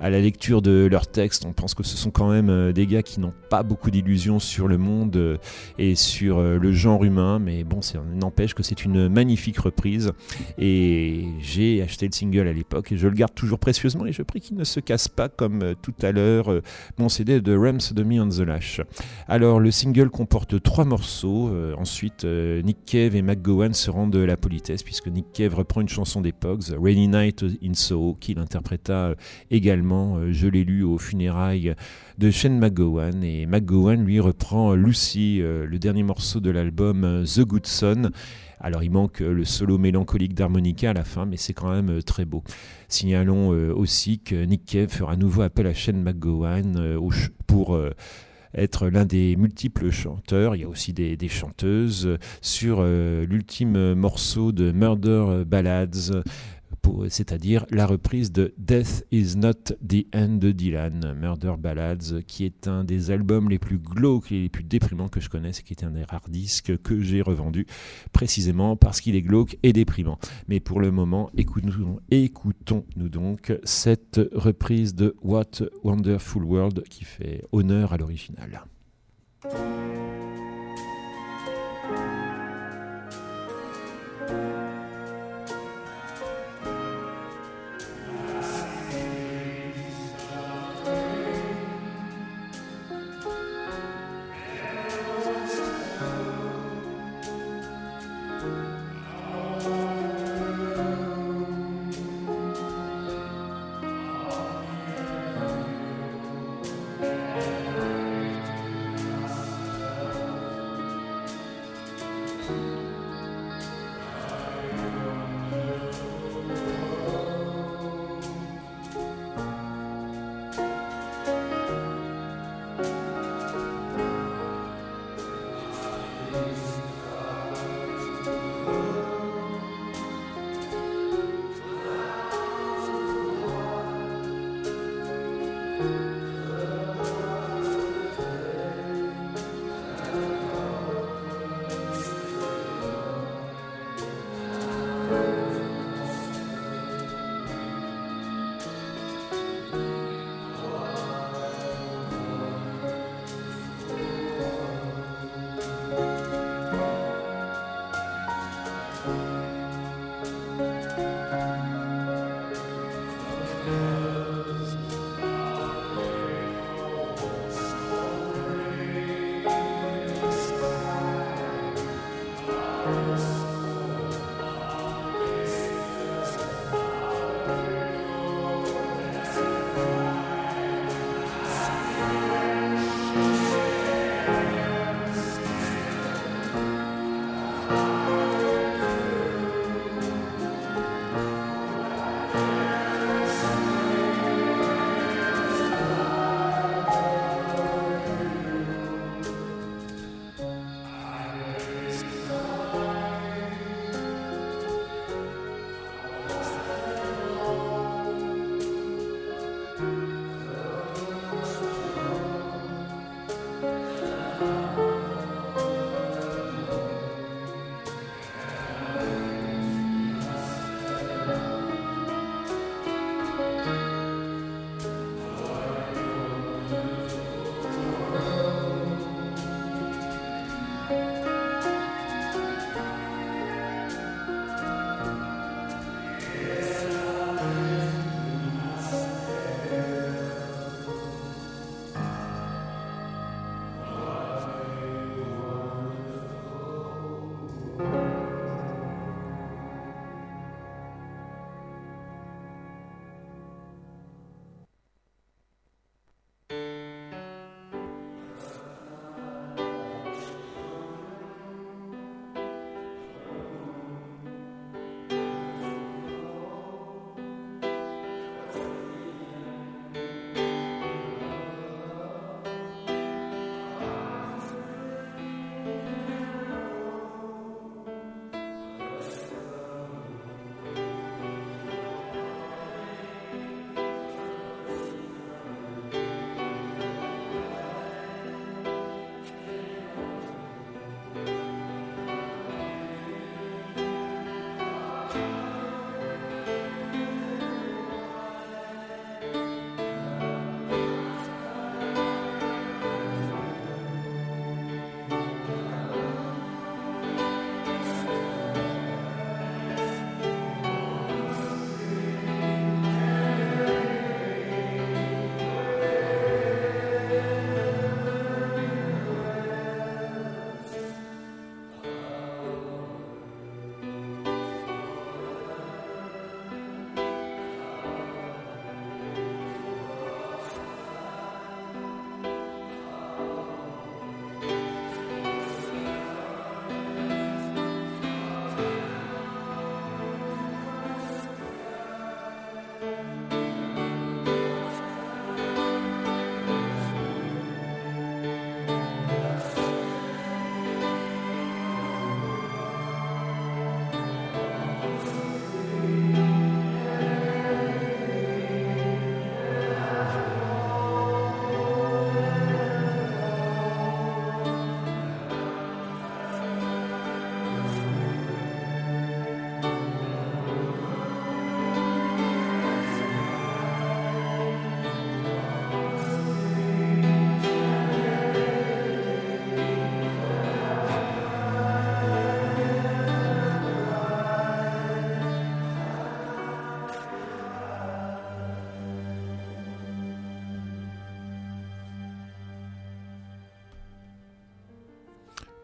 à 0.00 0.08
la 0.08 0.20
lecture 0.20 0.62
de 0.62 0.88
leurs 0.90 1.06
textes, 1.06 1.44
on 1.44 1.52
pense 1.52 1.74
que 1.74 1.82
ce 1.82 1.98
sont 1.98 2.10
quand 2.10 2.30
même 2.30 2.72
des 2.72 2.86
gars 2.86 3.02
qui 3.02 3.20
n'ont 3.20 3.34
pas 3.50 3.62
beaucoup 3.62 3.90
d'illusions 3.90 4.38
sur 4.38 4.68
le 4.68 4.78
monde 4.78 5.38
et 5.78 5.96
sur 5.96 6.40
le 6.40 6.72
genre 6.72 7.04
humain, 7.04 7.38
mais 7.38 7.62
bon, 7.62 7.80
n'empêche 8.14 8.54
que 8.54 8.62
c'est 8.62 8.86
une 8.86 9.10
magnifique 9.10 9.58
reprise. 9.58 10.12
Et 10.56 11.26
j'ai 11.40 11.82
acheté 11.82 12.06
le 12.06 12.12
single 12.12 12.48
à 12.48 12.54
l'époque 12.54 12.90
et 12.92 12.96
je 12.96 13.06
le 13.06 13.14
garde 13.14 13.34
toujours 13.34 13.58
précieusement 13.58 14.06
et 14.06 14.12
je 14.12 14.22
prie 14.22 14.40
qu'il 14.40 14.56
ne 14.56 14.64
se 14.64 14.80
casse 14.80 15.08
pas 15.08 15.28
comme 15.28 15.74
tout 15.82 15.94
à 16.00 16.10
l'heure 16.12 16.62
mon 16.96 17.10
CD 17.10 17.42
de 17.42 17.54
Rams 17.54 17.80
Me 17.98 18.20
on 18.20 18.28
the 18.30 18.40
Lash. 18.40 18.80
Alors 19.32 19.60
le 19.60 19.70
single 19.70 20.10
comporte 20.10 20.60
trois 20.60 20.84
morceaux. 20.84 21.50
euh, 21.50 21.76
ensuite, 21.76 22.24
euh, 22.24 22.62
Nick 22.62 22.78
Cave 22.84 23.14
et 23.14 23.22
McGowan 23.22 23.72
se 23.74 23.88
rendent 23.88 24.12
de 24.12 24.18
la 24.18 24.36
politesse 24.36 24.82
puisque 24.82 25.06
Nick 25.06 25.26
Cave 25.32 25.54
reprend 25.54 25.80
une 25.80 25.88
chanson 25.88 26.20
des 26.20 26.32
Pogs, 26.32 26.64
Rainy 26.82 27.06
Night 27.06 27.44
in 27.62 27.74
Soho, 27.74 28.16
qu'il 28.18 28.40
interpréta 28.40 28.92
euh, 28.92 29.14
également. 29.52 30.18
je 30.32 30.48
l'ai 30.48 30.64
lu 30.64 30.82
aux 30.82 30.98
funérailles 30.98 31.76
de 32.18 32.30
Shane 32.32 32.58
McGowan 32.58 33.22
et 33.22 33.46
McGowan 33.46 34.04
lui 34.04 34.18
reprend 34.18 34.74
Lucy, 34.74 35.38
le 35.38 35.78
dernier 35.78 36.02
morceau 36.02 36.40
de 36.40 36.50
l'album 36.50 37.24
The 37.24 37.42
Good 37.42 37.66
Son. 37.66 38.10
Alors 38.58 38.82
il 38.82 38.90
manque 38.90 39.20
le 39.20 39.44
solo 39.44 39.78
mélancolique 39.78 40.34
d'harmonica 40.34 40.90
à 40.90 40.92
la 40.92 41.04
fin, 41.04 41.24
mais 41.24 41.36
c'est 41.36 41.54
quand 41.54 41.70
même 41.70 42.02
très 42.02 42.24
beau. 42.24 42.42
Signalons 42.88 43.48
aussi 43.48 44.18
que 44.18 44.44
Nick 44.44 44.64
Cave 44.64 44.88
fera 44.88 45.12
à 45.12 45.16
nouveau 45.16 45.42
appel 45.42 45.66
à 45.66 45.72
Shane 45.72 46.02
McGowan 46.02 46.98
pour 47.46 47.78
être 48.54 48.88
l'un 48.88 49.04
des 49.04 49.36
multiples 49.36 49.90
chanteurs. 49.90 50.56
Il 50.56 50.62
y 50.62 50.64
a 50.64 50.68
aussi 50.68 50.92
des, 50.92 51.16
chanteuses 51.28 52.18
sur 52.40 52.78
euh, 52.80 53.24
l'ultime 53.26 53.94
morceau 53.94 54.52
de 54.52 54.72
Murder 54.72 55.44
Ballads. 55.46 56.22
C'est-à-dire 57.08 57.66
la 57.70 57.86
reprise 57.86 58.32
de 58.32 58.52
Death 58.58 59.06
is 59.10 59.36
not 59.36 59.74
the 59.86 60.06
end 60.14 60.36
de 60.38 60.52
Dylan, 60.52 61.14
Murder 61.14 61.54
Ballads, 61.58 62.22
qui 62.26 62.44
est 62.44 62.68
un 62.68 62.84
des 62.84 63.10
albums 63.10 63.48
les 63.48 63.58
plus 63.58 63.78
glauques 63.78 64.32
et 64.32 64.42
les 64.42 64.48
plus 64.48 64.64
déprimants 64.64 65.08
que 65.08 65.20
je 65.20 65.28
connaisse, 65.28 65.62
qui 65.62 65.72
est 65.72 65.84
un 65.84 65.90
des 65.90 66.04
rares 66.04 66.28
disques 66.28 66.76
que 66.82 67.00
j'ai 67.00 67.22
revendu 67.22 67.66
précisément 68.12 68.76
parce 68.76 69.00
qu'il 69.00 69.16
est 69.16 69.22
glauque 69.22 69.58
et 69.62 69.72
déprimant. 69.72 70.18
Mais 70.48 70.60
pour 70.60 70.80
le 70.80 70.90
moment, 70.90 71.30
écoutons, 71.36 72.00
écoutons-nous 72.10 73.08
donc 73.08 73.52
cette 73.64 74.20
reprise 74.32 74.94
de 74.94 75.16
What 75.22 75.62
Wonderful 75.82 76.44
World 76.44 76.82
qui 76.88 77.04
fait 77.04 77.44
honneur 77.52 77.92
à 77.92 77.96
l'original. 77.96 78.64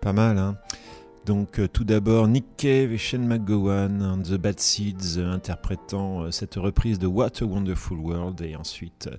Pas 0.07 0.13
mal, 0.13 0.39
hein. 0.39 0.57
Donc 1.25 1.59
euh, 1.59 1.67
tout 1.67 1.83
d'abord 1.83 2.29
Nick 2.29 2.45
Cave 2.57 2.93
et 2.93 2.97
Shane 2.97 3.27
McGowan, 3.27 4.01
hein, 4.01 4.23
The 4.23 4.35
Bad 4.35 4.61
Seeds, 4.61 5.19
euh, 5.19 5.33
interprétant 5.33 6.21
euh, 6.21 6.31
cette 6.31 6.55
reprise 6.55 7.01
de 7.01 7.09
What 7.09 7.43
a 7.43 7.45
Wonderful 7.45 7.99
World, 7.99 8.41
et 8.41 8.55
ensuite 8.55 9.11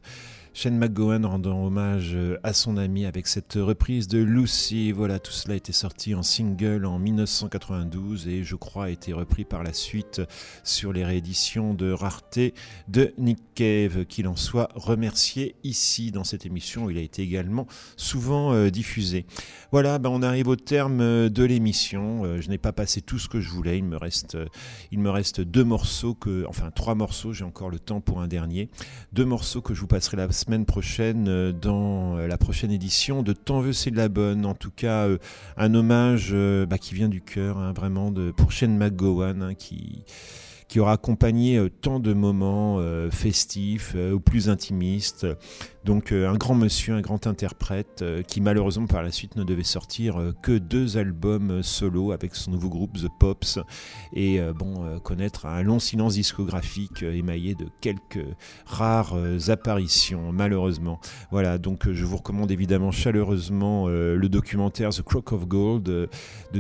Shane 0.57 0.75
McGowan 0.75 1.23
rendant 1.23 1.63
hommage 1.63 2.13
euh, 2.15 2.39
à 2.41 2.51
son 2.51 2.77
ami 2.77 3.05
avec 3.05 3.27
cette 3.27 3.59
reprise 3.61 4.07
de 4.07 4.17
Lucy. 4.17 4.91
Voilà, 4.91 5.19
tout 5.19 5.31
cela 5.31 5.53
été 5.53 5.71
sorti 5.71 6.15
en 6.15 6.23
single 6.23 6.87
en 6.87 6.97
1992 6.97 8.27
et 8.27 8.43
je 8.43 8.55
crois 8.55 8.85
a 8.85 8.89
été 8.89 9.13
repris 9.13 9.45
par 9.45 9.61
la 9.61 9.71
suite 9.71 10.19
sur 10.63 10.93
les 10.93 11.05
rééditions 11.05 11.75
de 11.75 11.91
rareté 11.91 12.55
de 12.87 13.13
Nick 13.19 13.37
Cave, 13.53 14.05
qu'il 14.05 14.27
en 14.27 14.35
soit 14.35 14.69
remercié 14.73 15.53
ici 15.63 16.11
dans 16.11 16.23
cette 16.23 16.47
émission 16.47 16.85
où 16.85 16.89
il 16.89 16.97
a 16.97 17.01
été 17.01 17.21
également 17.21 17.67
souvent 17.95 18.51
euh, 18.51 18.71
diffusé. 18.71 19.27
Voilà, 19.71 19.99
ben 19.99 20.09
on 20.09 20.23
arrive 20.23 20.47
au 20.47 20.55
terme 20.55 21.01
euh, 21.01 21.29
de 21.29 21.43
l'émission. 21.43 22.41
je 22.41 22.49
n'ai 22.49 22.57
pas 22.57 22.73
passé 22.73 23.01
tout 23.01 23.19
ce 23.19 23.29
que 23.29 23.39
je 23.39 23.51
voulais. 23.51 23.77
Il 23.77 23.85
me 23.85 23.97
reste, 23.97 24.35
il 24.91 24.97
me 24.97 25.11
reste 25.11 25.39
deux 25.39 25.63
morceaux 25.63 26.15
que, 26.15 26.47
enfin 26.49 26.71
trois 26.71 26.95
morceaux. 26.95 27.31
J'ai 27.31 27.45
encore 27.45 27.69
le 27.69 27.77
temps 27.77 28.01
pour 28.01 28.21
un 28.21 28.27
dernier. 28.27 28.71
Deux 29.13 29.25
morceaux 29.25 29.61
que 29.61 29.75
je 29.75 29.81
vous 29.81 29.87
passerai 29.87 30.17
la 30.17 30.25
semaine 30.47 30.65
prochaine 30.65 31.27
euh, 31.27 31.51
dans 31.51 32.17
euh, 32.17 32.25
la 32.25 32.37
prochaine 32.37 32.71
édition 32.71 33.21
de 33.21 33.33
Tant 33.33 33.59
veut 33.59 33.73
c'est 33.73 33.91
de 33.91 33.97
la 33.97 34.07
bonne. 34.07 34.45
En 34.45 34.53
tout 34.53 34.71
cas, 34.71 35.05
euh, 35.05 35.17
un 35.57 35.73
hommage 35.75 36.33
bah, 36.33 36.77
qui 36.77 36.95
vient 36.95 37.09
du 37.09 37.19
cœur, 37.21 37.57
hein, 37.57 37.73
vraiment, 37.73 38.11
de, 38.11 38.31
pour 38.31 38.53
Shane 38.53 38.77
McGowan, 38.77 39.41
hein, 39.41 39.53
qui 39.55 40.03
qui 40.69 40.81
aura 40.81 40.91
accompagné 40.91 41.65
tant 41.81 42.01
de 42.01 42.11
moments 42.11 42.81
festifs 43.09 43.95
ou 43.95 44.19
plus 44.19 44.49
intimistes. 44.49 45.25
Donc 45.87 46.11
euh, 46.11 46.27
un 46.27 46.35
grand 46.35 46.53
monsieur, 46.53 46.95
un 46.95 47.01
grand 47.01 47.27
interprète 47.27 48.01
euh, 48.01 48.21
qui 48.21 48.41
malheureusement 48.41 48.87
par 48.87 49.03
la 49.03 49.09
suite 49.09 49.37
ne 49.37 49.45
devait 49.45 49.63
sortir 49.63 50.19
euh, 50.19 50.33
que 50.41 50.57
deux 50.57 50.97
albums 50.97 51.63
solo 51.63 52.11
avec 52.11 52.35
son 52.35 52.51
nouveau 52.51 52.67
groupe 52.67 52.97
The 52.97 53.07
Pops 53.17 53.59
et 54.11 54.41
bon 54.53 54.99
connaître 54.99 55.45
un 55.45 55.63
long 55.63 55.79
silence 55.79 56.15
discographique 56.15 57.03
émaillé 57.03 57.55
de 57.55 57.67
quelques 57.79 58.25
rares 58.65 59.15
apparitions 59.47 60.31
malheureusement. 60.33 60.99
Voilà 61.31 61.57
donc 61.57 61.89
je 61.91 62.05
vous 62.05 62.17
recommande 62.17 62.51
évidemment 62.51 62.91
chaleureusement 62.91 63.87
le 63.87 64.27
documentaire 64.27 64.89
The 64.89 65.03
Crock 65.03 65.31
of 65.31 65.47
Gold 65.47 65.83
de 65.83 66.09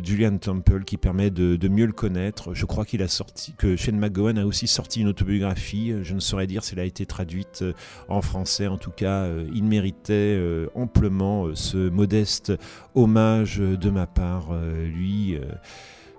Julian 0.03 0.37
Temple 0.37 0.83
qui 0.83 0.97
permet 0.97 1.31
de, 1.31 1.55
de 1.55 1.67
mieux 1.67 1.85
le 1.85 1.93
connaître. 1.93 2.53
Je 2.53 2.65
crois 2.65 2.85
qu'il 2.85 3.01
a 3.01 3.07
sorti 3.07 3.53
que 3.57 3.75
Shane 3.75 3.99
McGowan 3.99 4.37
a 4.37 4.45
aussi 4.45 4.67
sorti 4.67 5.01
une 5.01 5.07
autobiographie. 5.07 5.93
Je 6.03 6.13
ne 6.13 6.19
saurais 6.19 6.47
dire 6.47 6.63
si 6.63 6.73
elle 6.73 6.79
a 6.79 6.85
été 6.85 7.05
traduite 7.05 7.63
en 8.07 8.21
français. 8.21 8.67
En 8.67 8.77
tout 8.77 8.91
cas, 8.91 9.16
euh, 9.23 9.47
il 9.53 9.63
méritait 9.63 10.35
euh, 10.37 10.67
amplement 10.75 11.45
euh, 11.45 11.55
ce 11.55 11.89
modeste 11.89 12.53
hommage 12.95 13.59
de 13.59 13.89
ma 13.89 14.07
part. 14.07 14.53
Lui, 14.85 15.37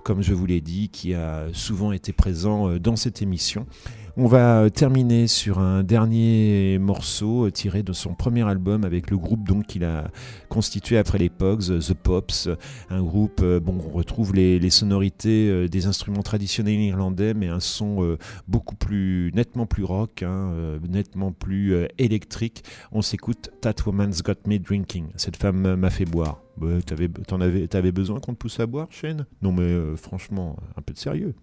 comme 0.04 0.22
je 0.22 0.32
vous 0.34 0.46
l'ai 0.46 0.60
dit, 0.60 0.88
qui 0.88 1.14
a 1.14 1.46
souvent 1.52 1.92
été 1.92 2.12
présent 2.12 2.76
dans 2.78 2.96
cette 2.96 3.22
émission. 3.22 3.66
On 4.20 4.26
va 4.26 4.62
euh, 4.62 4.68
terminer 4.68 5.28
sur 5.28 5.60
un 5.60 5.84
dernier 5.84 6.76
morceau 6.80 7.46
euh, 7.46 7.52
tiré 7.52 7.84
de 7.84 7.92
son 7.92 8.14
premier 8.14 8.42
album 8.42 8.82
avec 8.82 9.12
le 9.12 9.16
groupe 9.16 9.46
donc 9.46 9.66
qu'il 9.66 9.84
a 9.84 10.10
constitué 10.48 10.98
après 10.98 11.18
les 11.18 11.28
Pogs, 11.28 11.70
euh, 11.70 11.78
The 11.78 11.94
Pops, 11.94 12.48
un 12.90 13.00
groupe 13.00 13.40
bon 13.40 13.78
on 13.78 13.96
retrouve 13.96 14.34
les, 14.34 14.70
sonorités 14.70 15.68
des 15.68 15.86
instruments 15.86 16.24
traditionnels 16.24 16.80
irlandais 16.80 17.32
mais 17.32 17.46
un 17.46 17.60
son 17.60 18.18
beaucoup 18.48 18.74
plus 18.74 19.30
nettement 19.36 19.66
plus 19.66 19.84
rock, 19.84 20.24
hein, 20.24 20.52
nettement 20.88 21.30
plus 21.30 21.86
électrique. 21.98 22.64
On 22.90 23.02
s'écoute 23.02 23.50
That 23.60 23.74
Woman's 23.86 24.22
Got 24.22 24.48
Me 24.48 24.58
Drinking. 24.58 25.06
Cette 25.14 25.36
femme 25.36 25.76
m'a 25.76 25.90
fait 25.90 26.04
boire. 26.04 26.42
Ouais, 26.60 26.82
t'avais, 26.82 27.08
t'en 27.08 27.40
avais, 27.40 27.92
besoin 27.92 28.18
qu'on 28.18 28.32
te 28.32 28.38
pousse 28.38 28.58
à 28.58 28.66
boire, 28.66 28.88
Shane? 28.90 29.26
Non 29.42 29.52
mais 29.52 29.96
franchement, 29.96 30.56
un 30.76 30.82
peu 30.82 30.92
de 30.92 30.98
sérieux. 30.98 31.34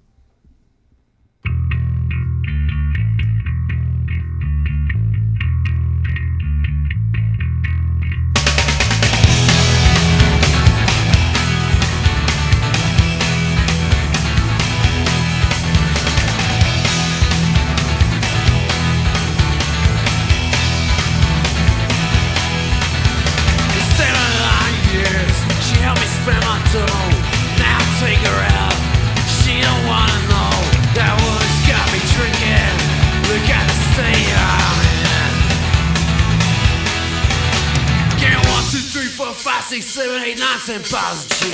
Six, 39.86 39.93
seven, 39.93 40.21
eight, 40.23 40.39
nine, 40.39 40.59
ten 40.65 40.81
of 40.81 40.86
gin. 40.86 41.51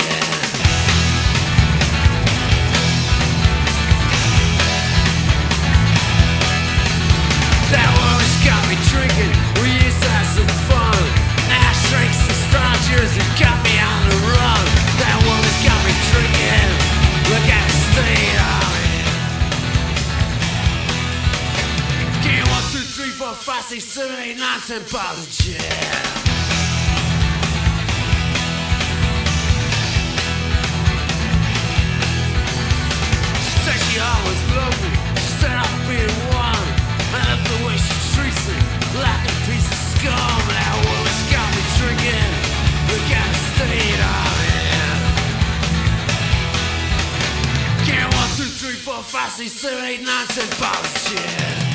That 7.72 7.90
woman's 7.92 8.36
got 8.44 8.62
me 8.68 8.76
drinking. 8.88 9.32
We 9.60 9.68
used 9.84 10.00
to 10.00 10.08
have 10.08 10.28
some 10.32 10.48
fun. 10.68 11.02
She 11.72 11.88
drinks 11.92 12.16
some 12.24 12.40
strangers 12.48 13.12
and 13.20 13.28
got 13.36 13.58
me 13.64 13.74
on 13.76 14.00
the 14.08 14.16
run. 14.32 14.64
That 14.96 15.18
woman's 15.28 15.60
got 15.64 15.80
me 15.84 15.92
drinking. 16.12 16.70
Look 17.28 17.46
at 17.52 17.64
the 17.68 17.76
state 17.92 18.38
I'm 18.40 18.72
in. 18.96 19.04
Get 22.24 22.48
one, 22.48 22.64
two, 22.72 22.84
three, 22.96 23.12
four, 23.12 23.34
five, 23.34 23.64
six, 23.64 23.84
seven, 23.84 24.16
eight, 24.20 24.38
nine, 24.38 24.60
ten 24.60 24.80
bottles 24.90 25.26
of 25.26 26.21
four, 48.82 49.00
five, 49.00 49.30
six, 49.30 49.52
seven, 49.52 49.84
eight, 49.84 50.02
nine, 50.02 50.26
ten 50.26 50.48
bottles 50.58 51.71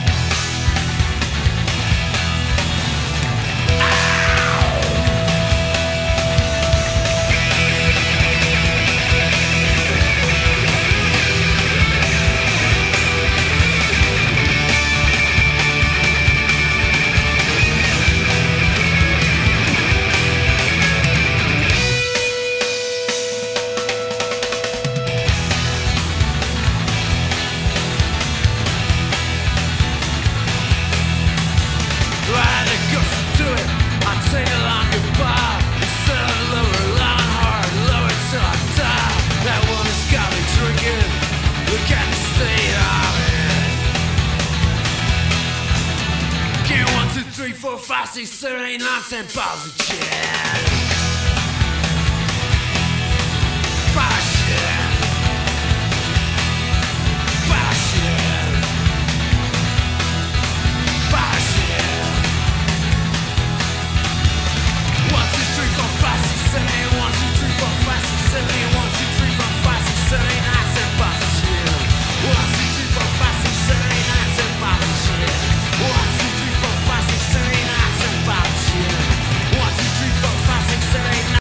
ain't 48.77 48.83
nonsense 48.83 49.35
positive. 49.35 50.16